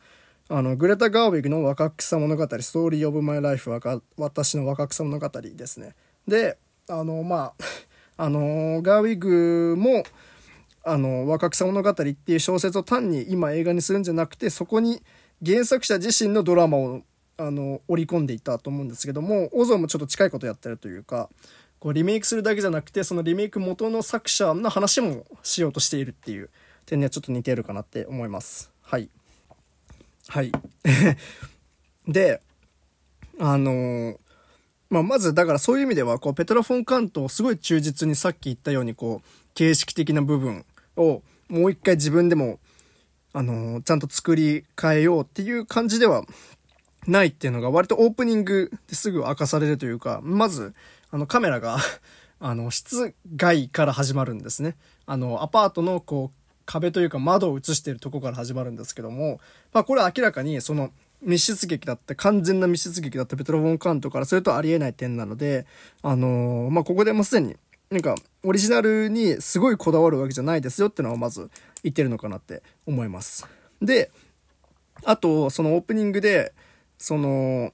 [0.47, 3.79] あの、グレタ・ガーウィグの若草物語、ストーリー・オブ・マイ・ライフは、
[4.17, 5.95] 私の若草物語ですね。
[6.27, 7.63] で、あの、まあ、
[8.25, 10.03] あの、ガーウィグも、
[10.83, 15.01] あの、若草物語っていう小説を単に今映画にするんじゃなくて、そこに
[15.43, 17.01] 原作者自身のドラマを、
[17.37, 21.27] あの、織り込んでいたと思うんですけども、オゾンもちょっと近いことやってるというか、
[21.79, 26.51] こうリメイクするだけじゃなくて、そのリメイク元の作者の話もしようとしているっていう
[26.85, 28.71] 点にはちょっと似てるかなって思います。
[28.83, 29.09] はい。
[30.27, 30.51] はい。
[32.07, 32.41] で、
[33.39, 34.17] あのー、
[34.89, 42.59] まあ、まず、だからそういう意味では、こう、ペトラ・フォン・カントをすごい忠実にさっき言ったように、こう、形式的な部分をもう一回自分でも、
[43.33, 46.25] あのー、ちゃんと作り変えようっていう感じでは
[47.07, 50.73] ないっていうのが割とオープニングですぐ明かされるというか、まず、
[51.11, 51.79] あの、カメラが
[52.39, 54.75] あの、室外から始まるんですね。
[55.05, 59.39] あの、アパートの、こう、壁というか窓を映しているとこから始まるんですけども、
[59.73, 65.65] まあこれは明らかにその密室劇だって完全な密室劇だったペトロ・ボン・カントからするとありえない点なので、
[66.01, 67.55] あのー、まあここでもうすでに
[67.89, 71.49] なんかオリジナルにすごいこだわるわけじゃないですよってのはまず
[71.83, 73.47] 言ってるのかなって思います。
[73.81, 74.11] で、
[75.03, 76.53] あとそのオープニングで、
[76.97, 77.73] その、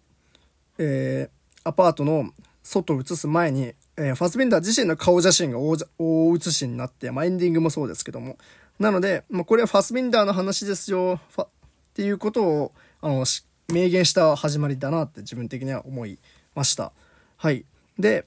[0.77, 2.31] えー、アパートの
[2.63, 8.37] 外を映す前に、えー、ファスベンダー自身の顔写真が大写しになって、まあ、エンディングもそうですけども、
[8.81, 11.47] なので、まあ、これはファスビンダーの話ですよ、っ
[11.93, 13.25] ていうことを、あの、
[13.71, 16.17] 明言した始まりだなって自分的には思い
[16.55, 16.91] ました。
[17.37, 17.63] はい。
[17.99, 18.25] で、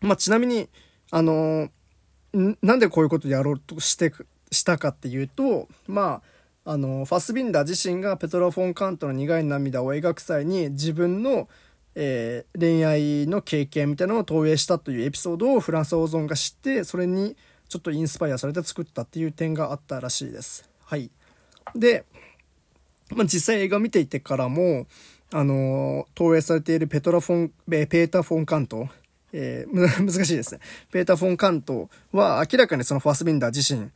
[0.00, 0.68] まあ、ちなみに、
[1.10, 1.68] あの
[2.62, 4.12] なんでこういうことをやろうとして
[4.50, 6.22] したかっていうと、ま
[6.64, 11.48] あ、あのファスビンダー自身がペトロ・フォン・カントの苦い涙を描く際に自分の、
[11.94, 17.36] えー、恋愛の経験みたいなのを投影したというエピソードをフランス王存が知ってそれに
[17.74, 20.70] ちょっとインスパイアされて作ったっていう点があったらしいです。
[20.84, 21.10] はい。
[21.74, 22.04] で、
[23.10, 24.86] まあ、実際映画見ていてからも、
[25.32, 28.88] あのー、投影されているペトラフォン、ペーター・フォン・カント、
[29.32, 29.74] えー、
[30.06, 30.60] 難しいですね。
[30.92, 33.90] ペーター・フォン・カントは明らかにそのファスビンダー自身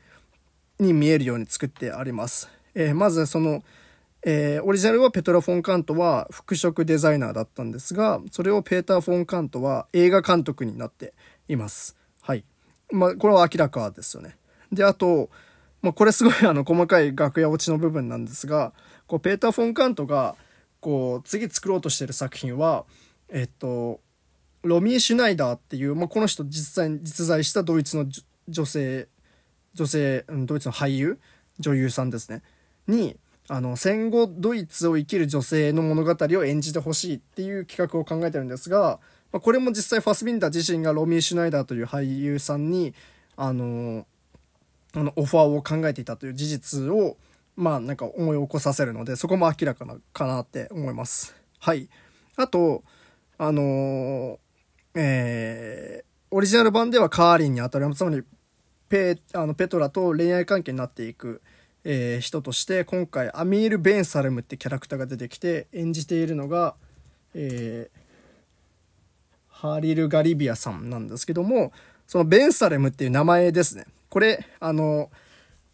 [0.84, 2.48] に見えるように作ってあります。
[2.74, 3.62] えー、まずその、
[4.24, 11.14] えー、オリジナルはペトラ・フォン・カントは服飾デザイナーだったんですが、それをペーター・フォン・カントは映画監督になって
[11.46, 11.97] います。
[12.92, 14.37] まあ、これは明らかですよね。
[14.72, 15.31] で、あと、
[15.83, 18.72] まあ、これすごいあの、細かい楽屋落ちの部分なんですが、
[19.07, 20.37] こう、ペーター・フォン・カントが、
[20.81, 22.85] こう、次作ろうとしてる作品は、
[23.29, 24.01] えっと、
[24.62, 28.07] ロミー・シュナイダーっていう、まあ、この人実際に実在したドイツの
[28.48, 29.09] 女性、
[29.74, 31.20] 女性、ドイツの俳優、
[31.59, 32.42] 女優さんですね、
[32.87, 33.16] に、
[33.48, 39.01] あの、戦後ドイツを生きる女性の物語を演じてほしいっていう企画を考えてるんですが、
[39.32, 42.94] まあ、これも実際ファスビンダー自身がロミー・シュナイダーという俳優さんに、
[43.36, 44.06] あの
[44.94, 47.16] あのオファーを考えていたという事実を、
[47.56, 51.36] まあなんか思い起こさせるので、そこも明らかなかなって思います。
[51.58, 51.88] はい。
[52.36, 52.82] あと、
[53.36, 54.38] あの、
[54.94, 58.22] えー、オリジナル版ではカーリンに当たる、つまり
[58.88, 61.42] ペあのペトラと恋愛関係になっていく、
[61.84, 66.74] えー、人として、今回アミール・ベンサルムってキャラクターが出てきて演じているのが、
[67.34, 67.97] えー、
[69.61, 71.73] ハリル・ガリビアさんなんですけども、
[72.07, 73.87] そのベンサレムっていう名前ですね。
[74.09, 75.11] これ、あの、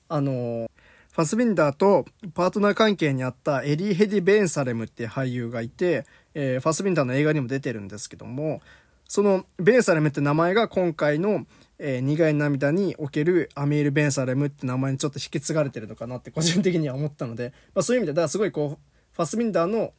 [0.09, 0.71] あの、
[1.13, 8.63] ファスビンダーとパートナー関係にあったエリー・ヘディ・ベンサレムっていう俳優がいて、えー、ファスビンダーの映画にも出てるんですけども、
[9.07, 11.45] そのベンサレムって名前が今回の、
[11.79, 18.79] えー、苦い涙におけるアミール・ベンサレムって名前にちょっと引き継がれてるのかなって個人的には思ったので、まあ、そういう意味で、だからすごいこう、
[19.13, 19.93] ファスビンダーの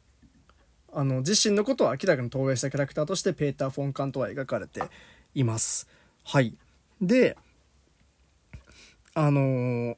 [0.97, 4.81] あの自身のことを明らかに投影したキャラクターとしてペーター・フォン・カントは描かれて
[5.34, 5.89] います。
[6.23, 6.55] はい。
[7.01, 7.36] で、
[9.13, 9.95] あのー、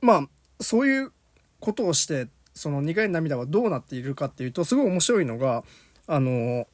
[0.00, 1.12] まあ、そういう
[1.60, 5.64] ことをして、その苦い涙はどうなっているかっていうと、すごい面白いのが、
[6.06, 6.66] あのー、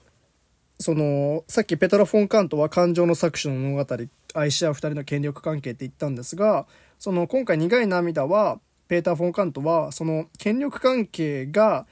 [0.79, 3.97] その、さっきペトラ・フォン・カントは感情の搾取の物語、
[4.35, 6.69] 愛し合う二人の権力関係って言ったんですが、
[7.01, 11.89] その今回苦い涙は、ペーター・フォン・カントは、その権力関係が、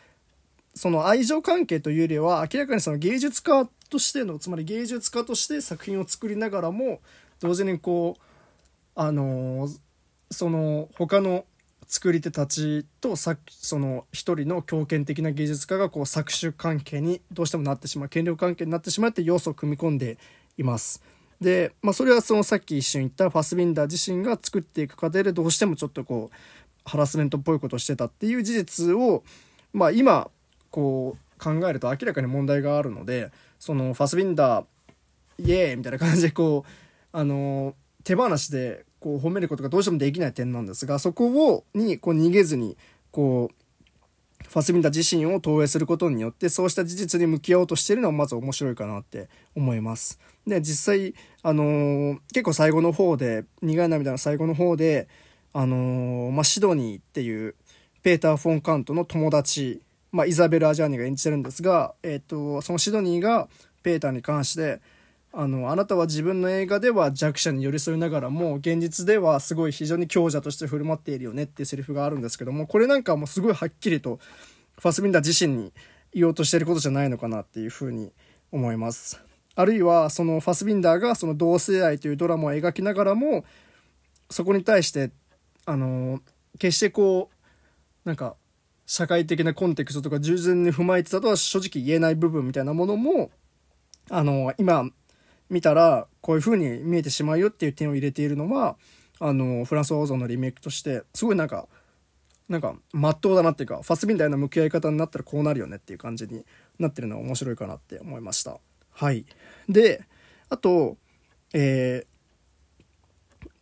[0.77, 7.01] その愛情関係というよりは明らかにその芸術家としてのつまり芸術家として作品を作りながらも
[7.41, 8.23] 同時にこう
[8.95, 9.69] あの
[10.31, 11.47] その他の
[11.87, 13.37] 作り手たちとそ
[13.79, 20.19] の一人の強権的な芸術家がこう搾取関係にどうしてもなってしまう権力関係になってしまうって要素を組み込んで
[20.59, 21.03] います。
[21.41, 26.37] で、まあ、それはそのさっき一瞬言ったファスビンダー自身が作っていく過程でどうしてもちょっとこう
[26.89, 29.23] ハラスメントっぽいことをしてたっていう事実を、
[29.73, 30.31] まあ、今
[30.77, 34.67] こう考えると明らかに問題があるのでそのファスビンダー
[35.39, 36.71] イエーイみたいな感じでこう
[37.19, 42.77] あの手放しでこう褒めることがどうしてもできない点なんですがそこをにこう逃げずに
[43.11, 50.21] こうファスビンダー自身を投影することによってそうした事実に向き合おうとしてるのはまず面白いかなって思います。
[50.47, 55.09] で実際あの、結構最後の方で苦い涙の最後の方で
[55.55, 57.55] あの、まあ、シドニーっていう
[58.03, 59.81] ペーター・フォン・カントの友達、
[60.17, 63.49] まあ、イザベル・アジャーニが演じてるんですが、えーと、そのシドニーが
[63.83, 64.81] ペーターに関して
[65.31, 74.19] あのあなたは自分の映画では弱者に寄り添いながらも現実ではすごい非常に強者として振る舞っているよねっていうセリフがあるんですけどもこれなんかもうすごいはっきりと
[74.81, 75.75] ファスビンダー自身に
[76.15, 78.11] 言おうとしてることじゃないのかなっていうふうに
[78.51, 79.21] 思います。
[79.55, 83.45] あるいはそのファスビンダーがその同性愛というドラマを描きながらも
[84.31, 85.11] そこに対して
[85.67, 86.21] あの
[86.59, 88.37] 決してこうなんか
[88.87, 93.31] 社会的なコンテクストとか従前に踏まえてたとは正直言えない部分みたいなものも
[94.11, 94.89] あの今
[95.51, 98.77] 見たらこういう風に見えてしまうよっていう点を入れているのは
[99.19, 101.67] あのフランス・オーゾンのリメイクとしてすごいなんか
[102.49, 106.45] なんかまっとうだなっていうかファスビンダーの向き合い方になったらこうなるよねっていう感じに
[106.79, 108.59] なってるのは面白いかなって思いました。
[108.93, 109.27] はい。
[109.69, 110.05] で、
[110.49, 110.97] あと、
[111.53, 112.07] えー、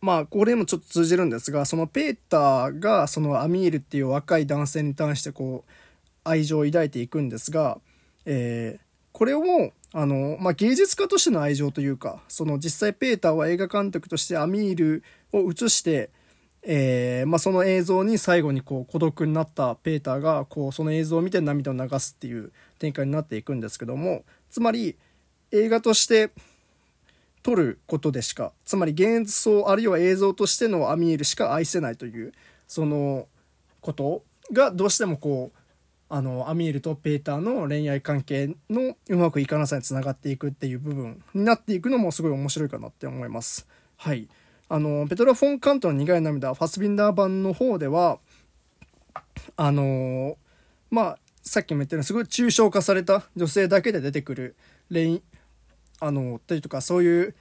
[0.01, 5.71] まあ、これもちょっと通じるんですが、そのペーターが、そのアミールっていう若い男性に対して、こう、
[6.23, 7.79] 愛情を抱いていくんですが、
[8.25, 16.09] えー、これを、あの、まあ、芸術家としての愛情というか、その実際ペーターは映画監督としてアミールを映して、
[16.67, 24.97] えー、まあ、その映像に最後にこう孤独になったペーターがこうその映像を見て涙を流すっていう展開になっていくんですけどもつまり
[25.51, 26.31] 映画として
[27.45, 32.33] 撮ることでしかつまり幻想あるいは映像としてのアミールしか愛せないという
[32.67, 33.27] その
[33.81, 35.57] ことがどうしてもこう
[36.09, 43.67] あのアミールとペーターの恋愛関係のうまくいかなさにつながっていくっていう部分になっていくのもすごい面白いかなって思います。
[43.97, 44.27] はい。
[44.67, 48.17] あのペトラ・フォン・カントの苦い涙ファスビンダー版の方では
[49.55, 50.39] あの
[50.89, 54.55] まあさっきも言ったようにすごい抽象化された女性だけで出てくる
[54.91, 55.21] 恋
[55.99, 57.35] あのというとかそういう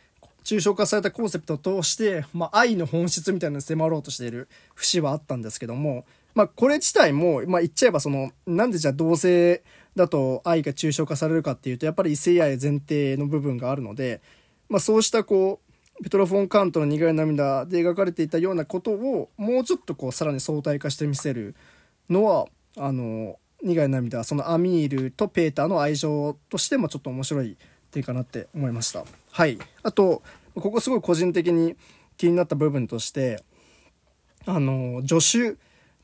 [0.45, 9.63] 抽象化されたコンセプトを通して、まあ、愛の本質みたいなのに迫ろうとしている節はあったんですけども、まあ、これ自体も、まあ、言っちゃえばそのなんでじゃあ同性
[9.97, 14.21] だと愛が抽象化されるかっていうとやっぱり異性愛前提の部分があるので、
[14.69, 21.55] まあ、そうしたこうペトロ・フォン・カントの苦い涙で描かれていたようなことをもうちょっとこうさらに相対化してみせる
[22.11, 27.57] のはあの苦い涙そのアミールとペーターの愛情としてもちょっと面白い
[27.95, 29.05] 点かなって思いました。
[29.31, 29.59] はい。
[29.83, 30.23] あと
[30.55, 31.77] ここすごい個人的に
[32.17, 33.43] 気になった部分として
[34.47, 35.57] あの助手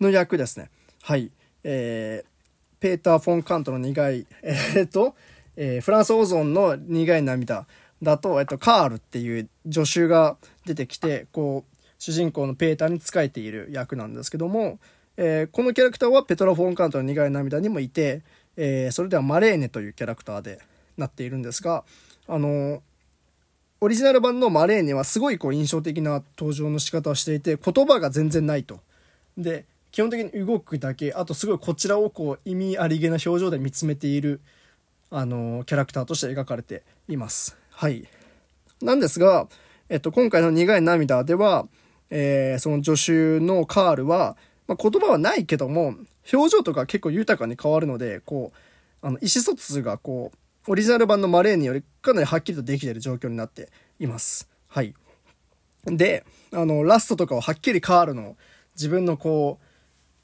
[0.03, 0.71] の役ですね。
[1.03, 1.31] はい。
[1.63, 5.15] えー、ペーター・フォン・カントの苦いえー、っと、
[5.57, 7.67] えー、フランス・オゾンの苦い涙
[8.03, 14.79] だと、えっと、カールっていう助手が出てきてこう主人公のペーターに仕えている役なんですけども、
[15.19, 18.23] えー、このキャラクターはペトラ・フォン・カントの苦い涙にもいて、
[18.57, 20.61] えー、それではマレーネというキャラクターで
[21.01, 21.85] なっているんですが、
[22.29, 22.83] あの、
[23.81, 28.81] オリジナル版のマレーネはすごいこう印象的な登場の仕方をしていて、言葉が全然ないと。
[29.39, 34.41] で、基本的に動くだけ、あとすごいこちらをこう意味ありげな表情で見つめている、
[35.11, 37.57] あの、キャラクターとして描かれています。
[37.71, 38.07] はい。
[38.83, 39.49] なんですが、
[39.89, 41.67] えっと、今回の苦い涙では、
[42.11, 44.37] えー、その助手のカールは、
[44.69, 45.95] まあ、言葉はないけども、
[46.33, 54.49] 表情とか結構豊かに変わるので、こう、あの、意思疎通がこう、オリジナル版のマレーニよりかなりはっきりとできている状況になっています。
[54.69, 54.95] はい。
[55.87, 58.37] で、あの、ラストとかははっきりカールの
[58.77, 59.65] 自分のこう、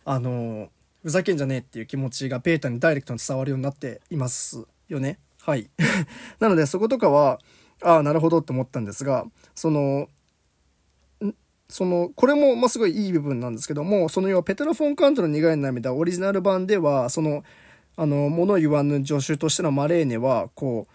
[0.05, 0.69] あの、
[1.03, 5.19] ふざけんじゃねえっていう気持ちがペータにダイレクトに伝わるようになっていますよね。
[5.41, 5.71] はい。
[6.41, 7.41] なのでそことかは、
[7.83, 10.09] ああ、なるほどって思ったんですが、その、
[11.69, 17.43] その、これも、まあ、すごいいい部分なんですけども、その要はペテロ・フォン・カントの苦い涙、オリジナル版では、その、
[17.97, 20.87] あの、物言わぬ助手としてのマレーネは、こ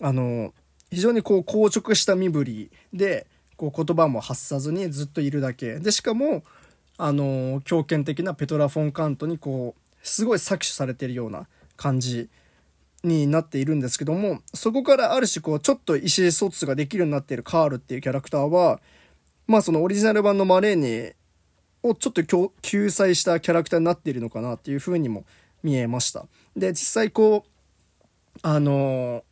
[0.00, 0.52] う、あの、
[0.90, 5.78] 非常にこう硬直した身振りで、こう言葉も発さずにずっといるだけ。
[5.78, 6.42] で、しかも、
[6.98, 12.28] あの、強権的なペトラ・フォン・カントにこう、すごい搾取されてるような感じ
[13.02, 18.80] になっているんですけども、そこからある種こう、ちょっと意思疎通ができるようになっているカールっていうキャラクターは、
[19.46, 21.16] まあそのオリジナル版のマレーネ
[21.82, 25.24] をちょっと救済したキャラクターになっているのかなっていうふうにも
[25.62, 26.26] 見えました。
[26.56, 29.24] で、実際こう、あの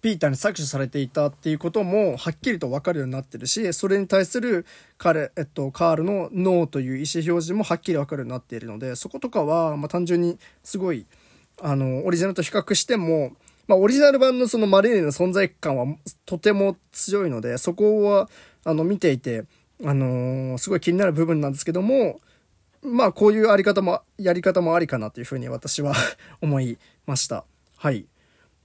[0.00, 4.64] ピーターに搾取されていたっていうこともはっきりと分かるようになってるし、それに対する
[4.96, 11.04] 彼、えっと、カールのノーという意思表示もはっきり分かるようになっているので、そことかは、まあ、単純にすごい、
[11.60, 13.32] あの、オリジナルと比較しても、
[13.66, 15.86] まあ、オリジナル版のそのマリーネの存在感は
[16.24, 18.30] とても強いので、そこは、
[18.64, 19.44] あの、見ていて、
[19.84, 22.20] あのー、すごい気になる部分なんですけども、
[22.82, 25.94] まあ、こういうあり方も、やり方もありかなというふうに私は
[26.40, 27.44] 思いました。
[27.76, 28.06] はい。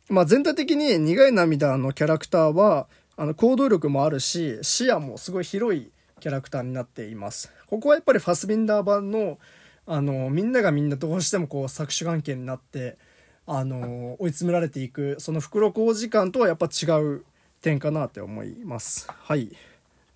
[0.09, 7.51] まあ、全体的に苦い涙のキャラクターは、あの、行動力もあるし、視野もすごい広いキャラクターになっています。
[7.67, 9.39] ここはやっぱりファスビンダー版の、
[9.85, 12.97] あの、みんながみんなどうしてもこう、搾取関係になって、
[13.45, 17.25] あの、追い詰められていく、その袋小路感とはやっぱ違う
[17.61, 19.07] 点かなって思います。
[19.09, 19.51] はい。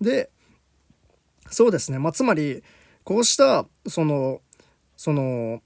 [0.00, 0.30] で、
[1.50, 1.98] そうですね。
[1.98, 2.62] まあ、つまり、
[3.08, 4.42] こうした、その、
[4.98, 5.62] その、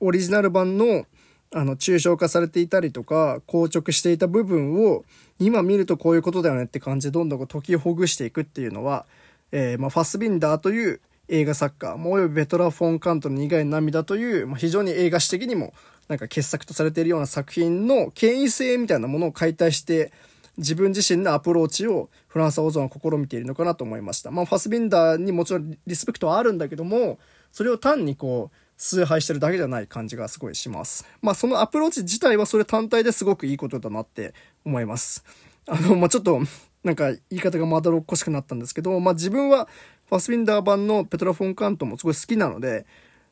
[0.00, 1.06] オリジナル版の、
[1.54, 5.04] あの、抽象化されていたりとか、硬直していた部分を、
[5.38, 9.06] 今見るとこういうことだよねって感じでどんどん解きほぐしていくっていうのは、
[9.52, 15.72] えー、まあ、ファスビンダーという映画作家、もおよびベトラ・フォン・カントの苦い涙という、まあ、非常に映画史的にも、
[16.08, 20.10] なんか傑作とされているような作品の権威性みたいなものを解体して、
[20.58, 24.30] 自分自身のアプローチをフランス・オゾンは試みているのかなと思いました。
[24.30, 27.18] まあ、ファスビンダーにもちろんリスペクトはあるんだけども、
[27.52, 31.04] それを単にこう、崇拝してるだけじゃない感じがすごいします。
[31.20, 35.24] まあそのアプローチ自体はそれ単体ですごくいいことだなって思います。
[35.66, 36.40] あの、まあちょっと、
[36.84, 39.68] なんか言い方がまどろっこしくなったんですけど、まあ自分は
[40.08, 42.86] ファスウィンダー版のペトラ・フォン・カントもすごい好きなので、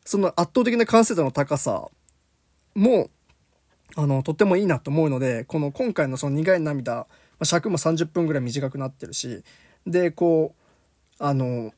[0.05, 1.89] その圧倒的な完成度の高さ
[2.75, 3.11] も、
[3.95, 7.07] あの、とってもいいなと思うので、この今回のその苦い涙、
[7.43, 9.43] 尺も30分ぐらい短くなってるし、
[9.87, 10.63] で、こう、
[11.19, 11.73] あの、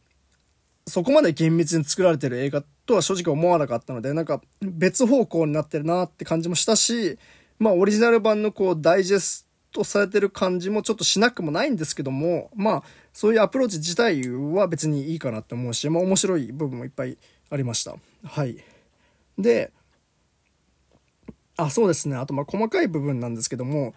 [0.87, 7.19] そこまで厳密に作られてる映画とは正直思わなかったので、なんか別方向になってるなって感じもしたし、
[7.59, 17.19] まあオリジナル版のこうダイジェストされてる感じもちょっとしなくもないんですけども、まあそういうアプローチ自体は別にいいかなって思うし、まあ面白い部分もいっぱい
[17.51, 17.95] ありました。
[18.25, 18.57] はい。
[19.39, 19.71] で、
[21.59, 22.17] あ、そうですね。
[22.17, 23.95] あとま細かい部分なんですけども、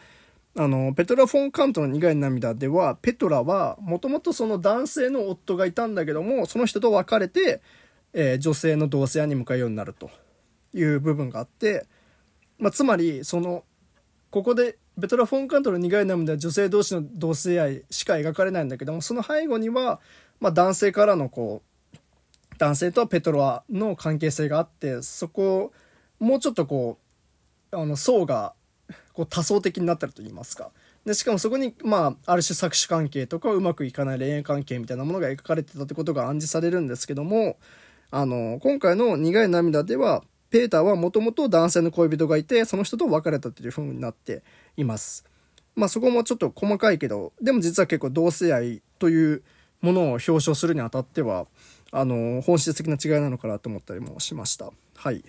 [0.57, 7.61] あの、ペトラ・フォン・カントの苦い涙では、ペトラは、もともとその男性の夫がいたんだけども、その人と別れて、
[8.13, 10.09] えー、女性の同性愛に向かうようになると
[10.73, 11.85] いう部分があって、
[12.59, 13.63] まあ、つまりその
[14.29, 19.99] ここでベトラ・フォン・カントの苦い涙は女性同士の同性愛しか描かれないんだけどもその背後には、
[20.39, 21.61] まあ、男性からのこ
[21.93, 21.97] う
[22.57, 25.71] 男性とペトラの関係性があってそこを
[26.19, 27.10] もうちょっとこう
[27.71, 28.53] あの層が
[29.13, 30.71] こう多層的になってると言いますか。
[31.05, 37.57] でしかもそこに、まあ、ある種搾取関係とかうまくいかない恋愛関係みたいなものが描かれてたってことが暗示されるんですけども、
[38.11, 44.43] あの、今回の苦い涙では、ペーターはもともと男性の恋人がいて、その人と別れたという風になって
[44.77, 45.25] います。
[45.75, 49.43] まあそこもちょっと細かいけど、でも実は結構同性愛という
[49.79, 51.47] ものを表彰するにあたっては、
[51.91, 54.71] あの、本質的な違いなのかなと思ったりもしました。
[54.97, 55.23] はい。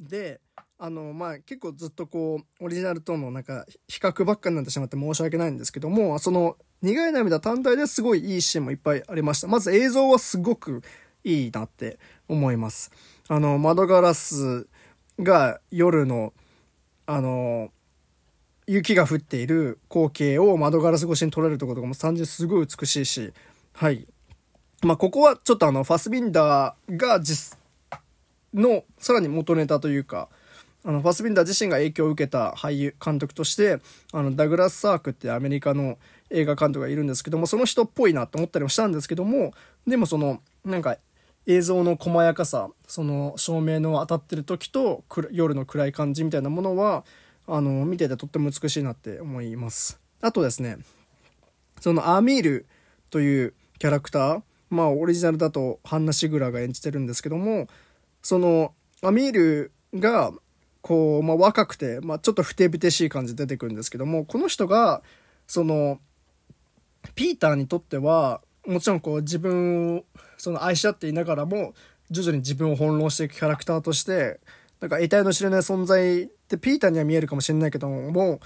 [0.00, 0.40] で、
[0.78, 9.48] あの、まあ結構ずっとこう、オリジナルとのなんか比較ばっかになってしまって申し訳ないんですけども、その苦い涙単体ですごいいいシーンもいっぱいありました。
[9.48, 10.82] まず映像はすごく
[11.24, 12.90] いいなって思います。
[13.28, 14.66] あの、窓ガラス
[15.18, 16.32] が夜の、
[17.06, 17.70] あの、
[18.66, 23.32] 雪が降っている光景を窓ガラス越しに撮れるところとかも単純にすごい美しいし、
[23.74, 24.06] はい。
[24.82, 27.58] まあ、ここはちょっとあの、ファスビンダーが実、
[28.54, 30.28] の、さらに元ネタというか、
[30.84, 33.80] あの、ファスビンダー自身が影響を受けた俳優、監督として、
[34.12, 35.98] あの、ダグラス・サークってアメリカの
[36.30, 39.52] 映画監督がいるんですけども、その人っぽいなと思ったりもしたんですけども、
[39.86, 40.96] でもその、なんか、
[41.46, 47.04] 映像の細やかさ、その照明の当たってる時と夜の暗い感じみたいなものは、
[47.46, 49.98] あの、見ててとっても美しいなって思います。
[50.20, 50.78] あとですね、
[51.80, 52.66] そのアーミール
[53.10, 57.66] というキャラクター、まあオリジナルだとハンナ・シグラが演じてるんですけども、
[58.22, 60.32] そのアミールが
[60.82, 65.02] こう、まあ、若くて、まあ、ちょっとふてぶてしい感じで出てくるんですけどもこの人が
[65.46, 65.98] その
[67.14, 70.04] ピーターにとってはもちろんこう自分を
[70.36, 71.74] その愛し合っていながらも
[72.10, 74.40] 徐々に自分を翻弄していくキャラクターとして
[74.80, 78.40] なんか得体の知れない存在ってピーターには見えるかもしれないけども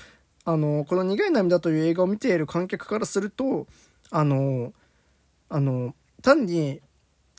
[0.45, 3.67] あのこの「苦い涙」という映画を見ている観客からすると
[4.11, 4.73] あの
[5.49, 6.81] あの単に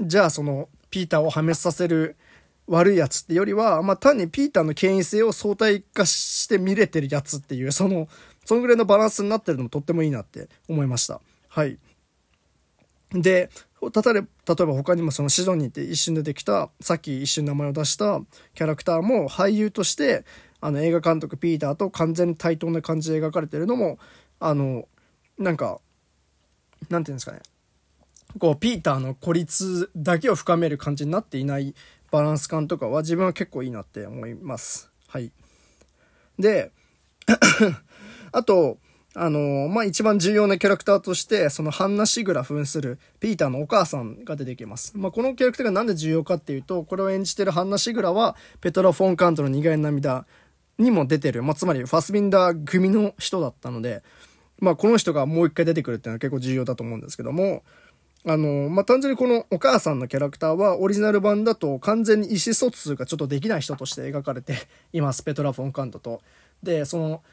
[0.02, 2.16] じゃあそのピーターを破滅させる
[2.68, 8.08] 悪いやつってよりは、まあ、単にピーターの権威性を相対化して見れてるやつっていう、その、
[8.44, 11.22] そのぐらいのバランスになってるのもとってもいいなって思いました。
[11.48, 11.78] はい。
[13.12, 13.50] で、
[13.82, 18.22] 例えば、例えば他にもそのシドニーって一瞬出てきた、さっき一瞬名前を出した
[18.56, 20.26] キャラクターも俳優として、
[20.60, 24.00] あの映画監督ピーターと完全に対等な感じで描かれてるのも、
[24.40, 24.88] あの、
[25.38, 25.80] なんか、
[26.90, 27.40] なんていうんですかね。
[28.40, 31.76] こう、ピーターの孤立だけを深める感じになっていない
[32.16, 34.90] バランス感とかは自分は結構いいなって思います。
[35.08, 35.32] はい。
[36.40, 36.72] で、
[38.32, 38.78] あと、
[39.18, 44.94] あのまあ、一番重要なキャラクターとして、そのハンナ・シグラ扮するピーターのお母さんが出てきます。
[44.98, 50.26] まあ、このキャラクターがなんで重要かっていうと、これを演じてるハンナ・シグラは、ペトラ・フォン・カントの苦い涙
[50.78, 54.04] にも出てる、まあ、つまりファスビンダー組の人だったので、
[54.60, 57.64] まあ、この人がもう一回出てくるっていうのは結構重要だと思うんですけども、
[58.28, 64.56] あの、まあ、単純にこのお母さんのキャラクターはオリジナル版だと完全に意思疎通がちょっとできない人として描かれて
[64.94, 66.22] います、 ペトラ・フォン・カントと。
[66.64, 67.24] で、その、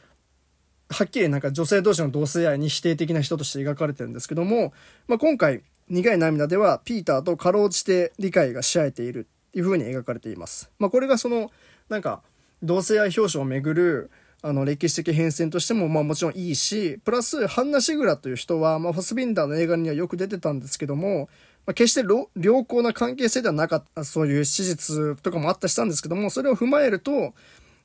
[0.90, 4.74] はっきりなんか女性同士の同性愛に否定的な人として描かれてるんですけども、
[5.08, 10.70] まあ、今回、苦い涙ではピーターとかろうじて理解がし合えているっていう風に描かれています。
[10.78, 11.50] まあ、これがその、
[11.88, 12.22] なんか、
[12.62, 14.10] 同性愛表彰をめぐる、
[14.42, 21.28] あの、歴史的変遷としても、まあもちろんいいし、プラス、ハンナ・シグラという人は、まあファスビンダーの映画にはよく出てたんですけども、
[21.64, 22.04] まあ、決して
[22.40, 27.34] 良好な関係性ではなかった、そういう史実とかもあったりしたんですけども、それを踏まえると、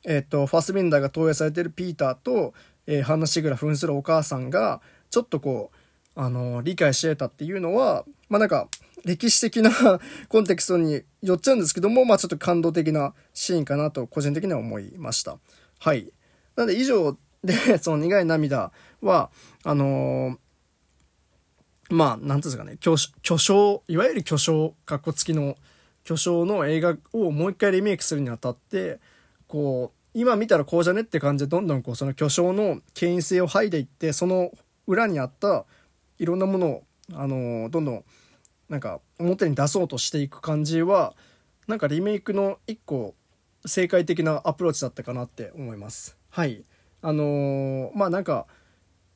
[0.04, 2.54] えっ、と、ファスビンダーが投影されているピーターと、
[2.88, 4.82] えー、ハンナ・シグラ扮するお母さんが、
[5.12, 5.72] ちょっとこ
[6.16, 8.68] う、あの、理解し得たっていうのは、まあなんか、
[9.06, 9.72] 歴史的な
[10.28, 15.38] コンテクストによっちゃうんですけども、まあちょっと感動的なシーンかなと個人的には思いました。
[15.80, 16.12] はい。
[16.58, 19.30] なので以上で、その苦い涙は、
[19.64, 25.56] あのー、まあ、なんていうんですかね、巨巨匠、いわゆる巨匠、かっこつきの
[26.04, 29.00] 巨匠の映画をもう一回リメイクするにあたって、
[29.48, 34.52] こう、今見たらこうじゃねって感じでどんどんこうその巨匠の権威性を剥いでいってその
[34.88, 35.66] 裏にあった
[36.18, 36.84] いろんなものを
[37.14, 38.04] あのどんどん
[38.68, 41.14] なんか表に出そうとしていく感じは
[41.68, 43.14] なんかリメイクの一個
[43.66, 46.17] 正解的なアプローチだったかなって思います。
[46.38, 46.64] はい。
[47.02, 48.46] あのー、まあなんか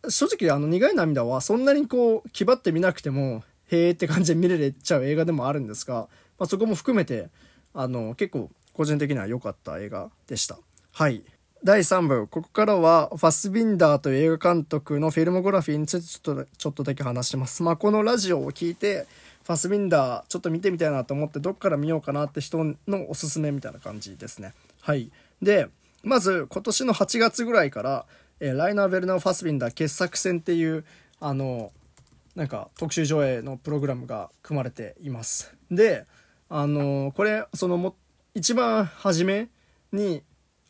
[0.09, 6.07] 正直あの苦い涙はそんなにこう気張ってみなくてもへえって感じで見れちゃう映画でもあるんですが、
[6.39, 7.29] まあ、そこも含めて
[7.75, 10.57] あの結構個人的には良かった映画でした。
[10.93, 11.21] はい。
[11.63, 17.61] 第3部、ここからはファスビンダーという映画監督のフィルモグラフィーについてちょっと、ちょっとだけ話します。
[17.61, 19.05] まあ、このラジオを聞いて、
[19.43, 24.55] ファスビンダーちょっと見てみたいなと思ってどっから見ようかなって人のおすすめみたいな感じですね。
[24.81, 25.11] はい。
[25.39, 25.67] で、
[26.03, 28.05] まず今年の8月ぐらいから、
[28.39, 30.83] えー、ライナー・ヴェルナー・ファスビンダー傑作選っていう、
[31.19, 31.71] あの、
[32.35, 35.55] なんか特集上映のプログラムが組まれています。
[35.69, 36.05] で、
[36.49, 37.95] あのこれ、そのも、
[38.33, 39.49] 一番初め
[39.91, 40.23] に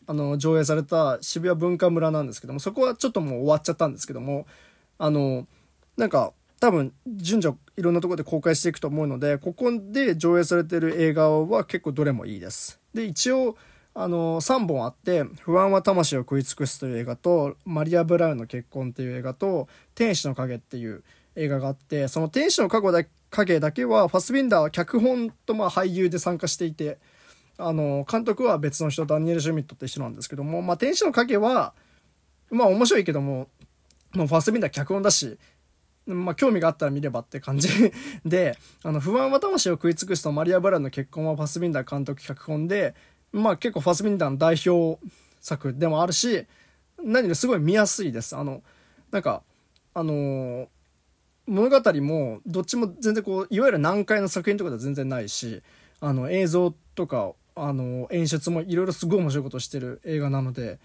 [0.08, 4.46] あの上映された渋谷文化村なんですけどもそこはちょっともう終わっちゃったんですけども
[4.98, 5.48] あの
[5.96, 13.56] なんか多分順序いろんなとこで公開していくと思うのでここで上映されてる映画は結構どれもいいですで一応
[13.94, 21.04] あの3本あって「不安は魂を食い尽くす」という映画と「マリア・ブラウンの結婚」っていう映画と「天使の影」っていう
[21.36, 27.00] 映画があってその天使の影だけはファスビンダーは脚本とまあ俳優で参加していて
[27.62, 31.74] あの、監督は別の人、ダニエル・シュミットって人なんですけども、まあ、天使の影は、
[32.50, 33.48] まあ面白いけども、
[34.14, 35.38] もうファスビンダー脚本だし、
[36.06, 37.70] まあ興味があったら見ればって感じ
[38.26, 42.96] で、あの、不安は魂を食い尽くすとマリア・ブラウンの結婚はファスビンダー監督脚本で、
[43.32, 45.00] まあ結構ファスビンダーの代表
[45.40, 46.46] 作でもあるし、
[47.04, 48.36] 何よりすごい見やすいです。
[48.36, 48.62] あの、
[49.12, 49.44] なんか、
[49.94, 50.68] あのー、
[51.48, 55.62] 物語もどっちも全然こういわゆる難解な作品とかでは全然ないし
[56.00, 60.80] あの映像とかあの演出もいろいろすごい面白いことしてる映画なので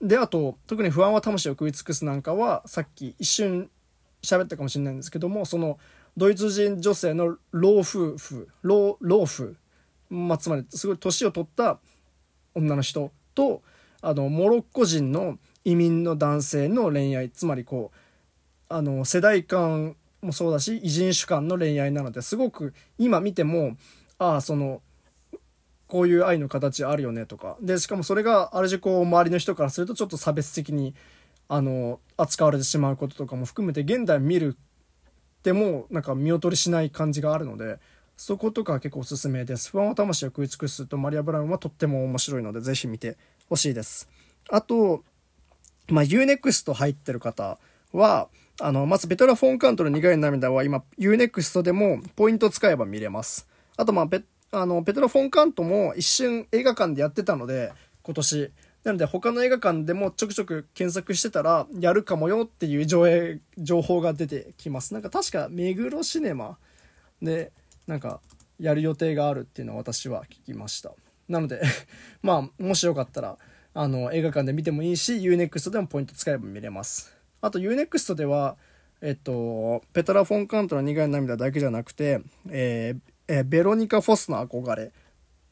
[0.00, 3.70] であと特に「不安は魂を食い尽くす」なんかはさっき一瞬
[4.22, 5.78] 喋ったかもしれないんですけどもその
[6.16, 9.56] ドイツ人女性の老夫婦老老婦、
[10.10, 11.78] まあ、つまりすごい年を取った
[12.54, 13.62] 女の人と
[14.00, 17.96] あのモロッコ人の移民の男性の恋愛つまりこう
[18.68, 23.76] あの世代間もそうだし異人種間の恋愛なのですごく今見ても
[24.18, 24.82] ああその
[25.86, 27.56] こういう愛の形あるよねとか。
[27.62, 30.94] でしかもそれがある種こう周りの人からするとちょっと差別的に
[31.48, 34.56] あの扱われてしまうこととかも含めて現代見る
[35.42, 37.78] でもなんか見劣りしない感じがあるので
[38.18, 39.70] そことか結構おすすめです。
[39.70, 43.16] 不安は魂を食い尽くすとマリア・ブラウンはとっても面白いのでぜひ見て
[43.48, 44.08] ほしいです。
[44.50, 45.04] あと、
[45.86, 47.58] まあ、UNEXT 入ってる方
[47.92, 48.28] は、
[48.60, 53.46] あの、まずベトラ・フォンカントの苦い涙は今 UNEXT でもポイント使えば見れます。
[53.76, 54.08] あとまあ
[54.50, 58.50] あの、ペトロ・フォンカントも一瞬映画館でやってたので、今年。
[58.82, 66.58] なので他の映画館でもちょくちょく検索してたらやるかもよっていう上映情報が出てきますなんか確か目黒シネマ
[67.20, 67.52] で
[67.88, 68.20] なんか
[68.60, 70.92] やる予定があるっていうのは私は聞きました
[71.28, 71.60] なので
[72.22, 73.36] まあもしよかったら
[73.74, 78.56] あの映画館で見てもいいし UNEXT でもポイント使えば見れますあと UNEXT では
[79.00, 84.92] えっとペトラ・フォンカントの苦い涙だけじゃなくて、えーえー、ベロニカ・フォスの憧れ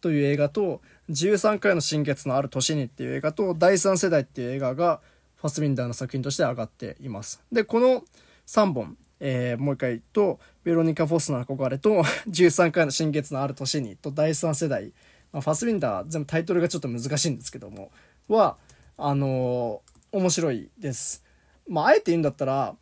[0.00, 5.00] という映画と13回の新月のある年にっていう映画と第3世代っていう映画が
[5.36, 7.42] ファスビンダーの作品として上がっています。
[7.52, 8.04] で、この
[8.46, 14.92] 3本、えー、もう一回と、ベロニカ・フォスの憧れと、 13回の新月のある年にと第3世代、
[15.32, 17.92] まあ、ファスビンダー全部タイトルがちょっと難しいんですけども、
[18.26, 18.56] は、
[18.98, 21.22] あのー、面白いです。
[21.68, 22.74] まあ、あえて言うんだったら、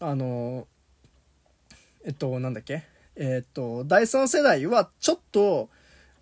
[0.00, 1.76] あのー、
[2.06, 2.84] えっと、なんだっけ？
[3.16, 5.68] えっと、第3世代はちょっと、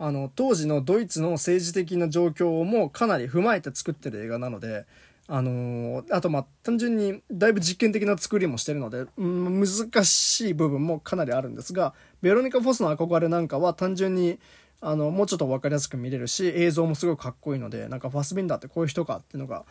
[0.01, 4.87] あの、当時のドイツの政治的な状況もかなり踏まえて作ってる映画なので、
[5.29, 14.39] あのー、あとまあ単純にだいぶ実験的な作りもしてるので、うん、難しい部分もかなりあるんですが、ベロニカ・フォスの憧れなんかは単純に、
[14.81, 19.65] あの、もうちょっと分かりやすく見れるし、映像もすごいかっこいいので、なんかファスビンダーってこういう人かっていうのが、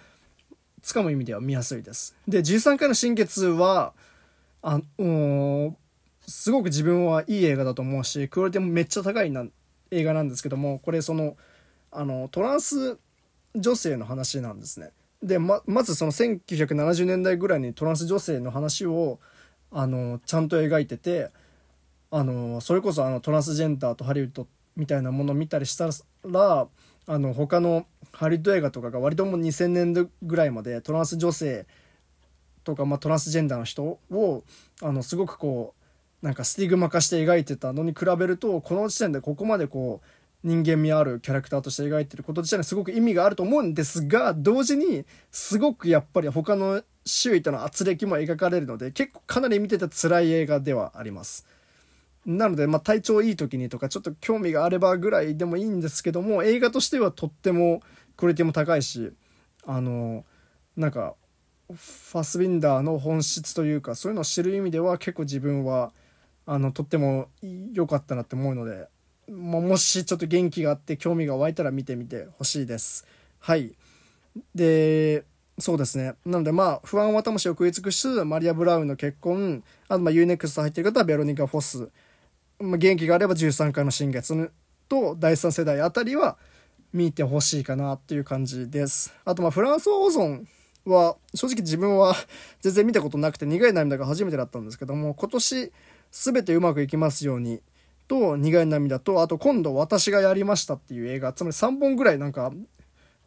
[0.82, 2.16] つかむ意味では見やすいです。
[2.28, 3.94] で、13回の新月は、
[4.62, 5.78] あ、うん、
[6.28, 9.46] すごく自分はいい映画だと思うし、クオリティもめっちゃ高いな
[9.92, 11.38] 映画なんですけどもこれその
[11.92, 12.98] あのトランス
[13.56, 14.90] 女性の話なんですね。
[15.26, 19.20] でままずその1970年代ぐらいにトランス女性の話を
[19.72, 21.32] あのちゃんと描いてて
[22.12, 25.90] あのそれこそあのトランスジェンダーとハリウッドみたいなものを見たりした
[26.24, 26.68] ら
[27.08, 31.66] あの他のハリウッド映画とかが割ともう2000年ぐらいまでトランス女性
[32.64, 34.44] とか、まあ、トランスジェンダーの人を
[34.82, 35.74] あのすごくこ
[36.22, 40.08] うなんかスティグマ化して描いてたのに比べるとこの時点でここまでこう
[40.46, 51.48] 人間味あるキャラクターとして描いてること自体にすごく意味があると思うんですが同時にすごくやっぱり他の周囲との圧力も描かれるので結構かなり見てて辛い映画ではあります。
[52.28, 57.82] なので、まあ、体調いい時にとかちょっと興味があればぐらいでもいいんですけども映画としてはとっても
[58.16, 59.12] クオリティも高いし
[59.66, 60.26] あの
[60.76, 61.16] なんか
[61.68, 65.92] ファスビンダーの本質というかそういうのを知る意味では結構自分は
[66.46, 67.30] あのとっても
[67.74, 68.88] 良かったなって思うので
[69.32, 73.06] ももしちょっと元気があって興味が湧いたら見てみてほしいです。
[73.40, 73.74] はい。
[74.54, 75.24] で
[75.58, 76.16] そうですね。
[76.26, 81.90] なのでまあ不安は魂を食い尽くすマリア・ブラウンの結婚あとまあ UNEXT 入ってる方はベロニカ・フォス、
[82.60, 84.52] まあ、元気があれば13回の新月
[84.90, 86.38] と第3世代あたりは
[86.94, 89.14] 見てほしいかなっていう感じです。
[89.26, 90.48] あとまあフランス・オーゾン
[90.86, 92.16] は正直自分は
[92.62, 95.72] 全然見たことなくて苦い涙が初めてだったんですけども今年
[96.12, 97.62] 全てうまくいきますように
[98.08, 102.52] と苦い涙とあと今度私がやりましたっていう映画つまり3本ぐらいなんか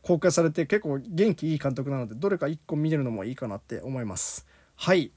[0.03, 4.47] 公開されて結構元気いい監督なのでどれか1個見れるのもいいかなって思います。
[4.77, 5.11] はい。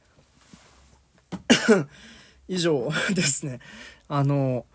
[2.47, 3.59] 以上 ですね。
[4.07, 4.65] あの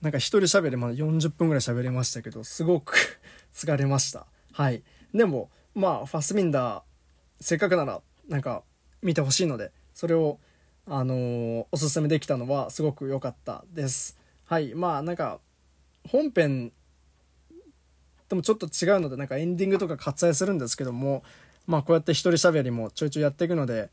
[0.00, 3.20] なんか一人喋りまだ40分ぐらい喋れましたけどすごく
[3.54, 4.26] 疲れました。
[4.52, 4.82] はい。
[5.14, 6.82] でもまあファスミンダー
[7.40, 8.64] せっかくならなんか
[9.02, 10.38] 見てほしいのでそれを
[10.92, 14.18] あのー、おすすめできたのはすごく良かったです。
[14.44, 14.74] はい。
[14.74, 15.38] まあなんか、
[16.08, 16.72] 本編
[18.28, 21.22] ともちょっと違うので、なんかエンディングとか割愛するんですけども、
[21.68, 23.88] まあこうやって一人喋りもちょいちょいやっていくので、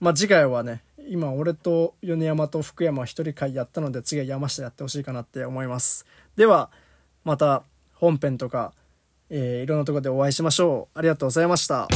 [0.00, 6.06] まあ次回はね、今俺と米山と福山一人会やったので次は山下やってほしいかなって思います。
[6.34, 6.70] では、
[7.24, 7.62] また
[7.92, 8.72] 本編とか、
[9.28, 10.98] えー、いろんなとこでお会いしましょう。
[10.98, 11.88] ありがとうございました。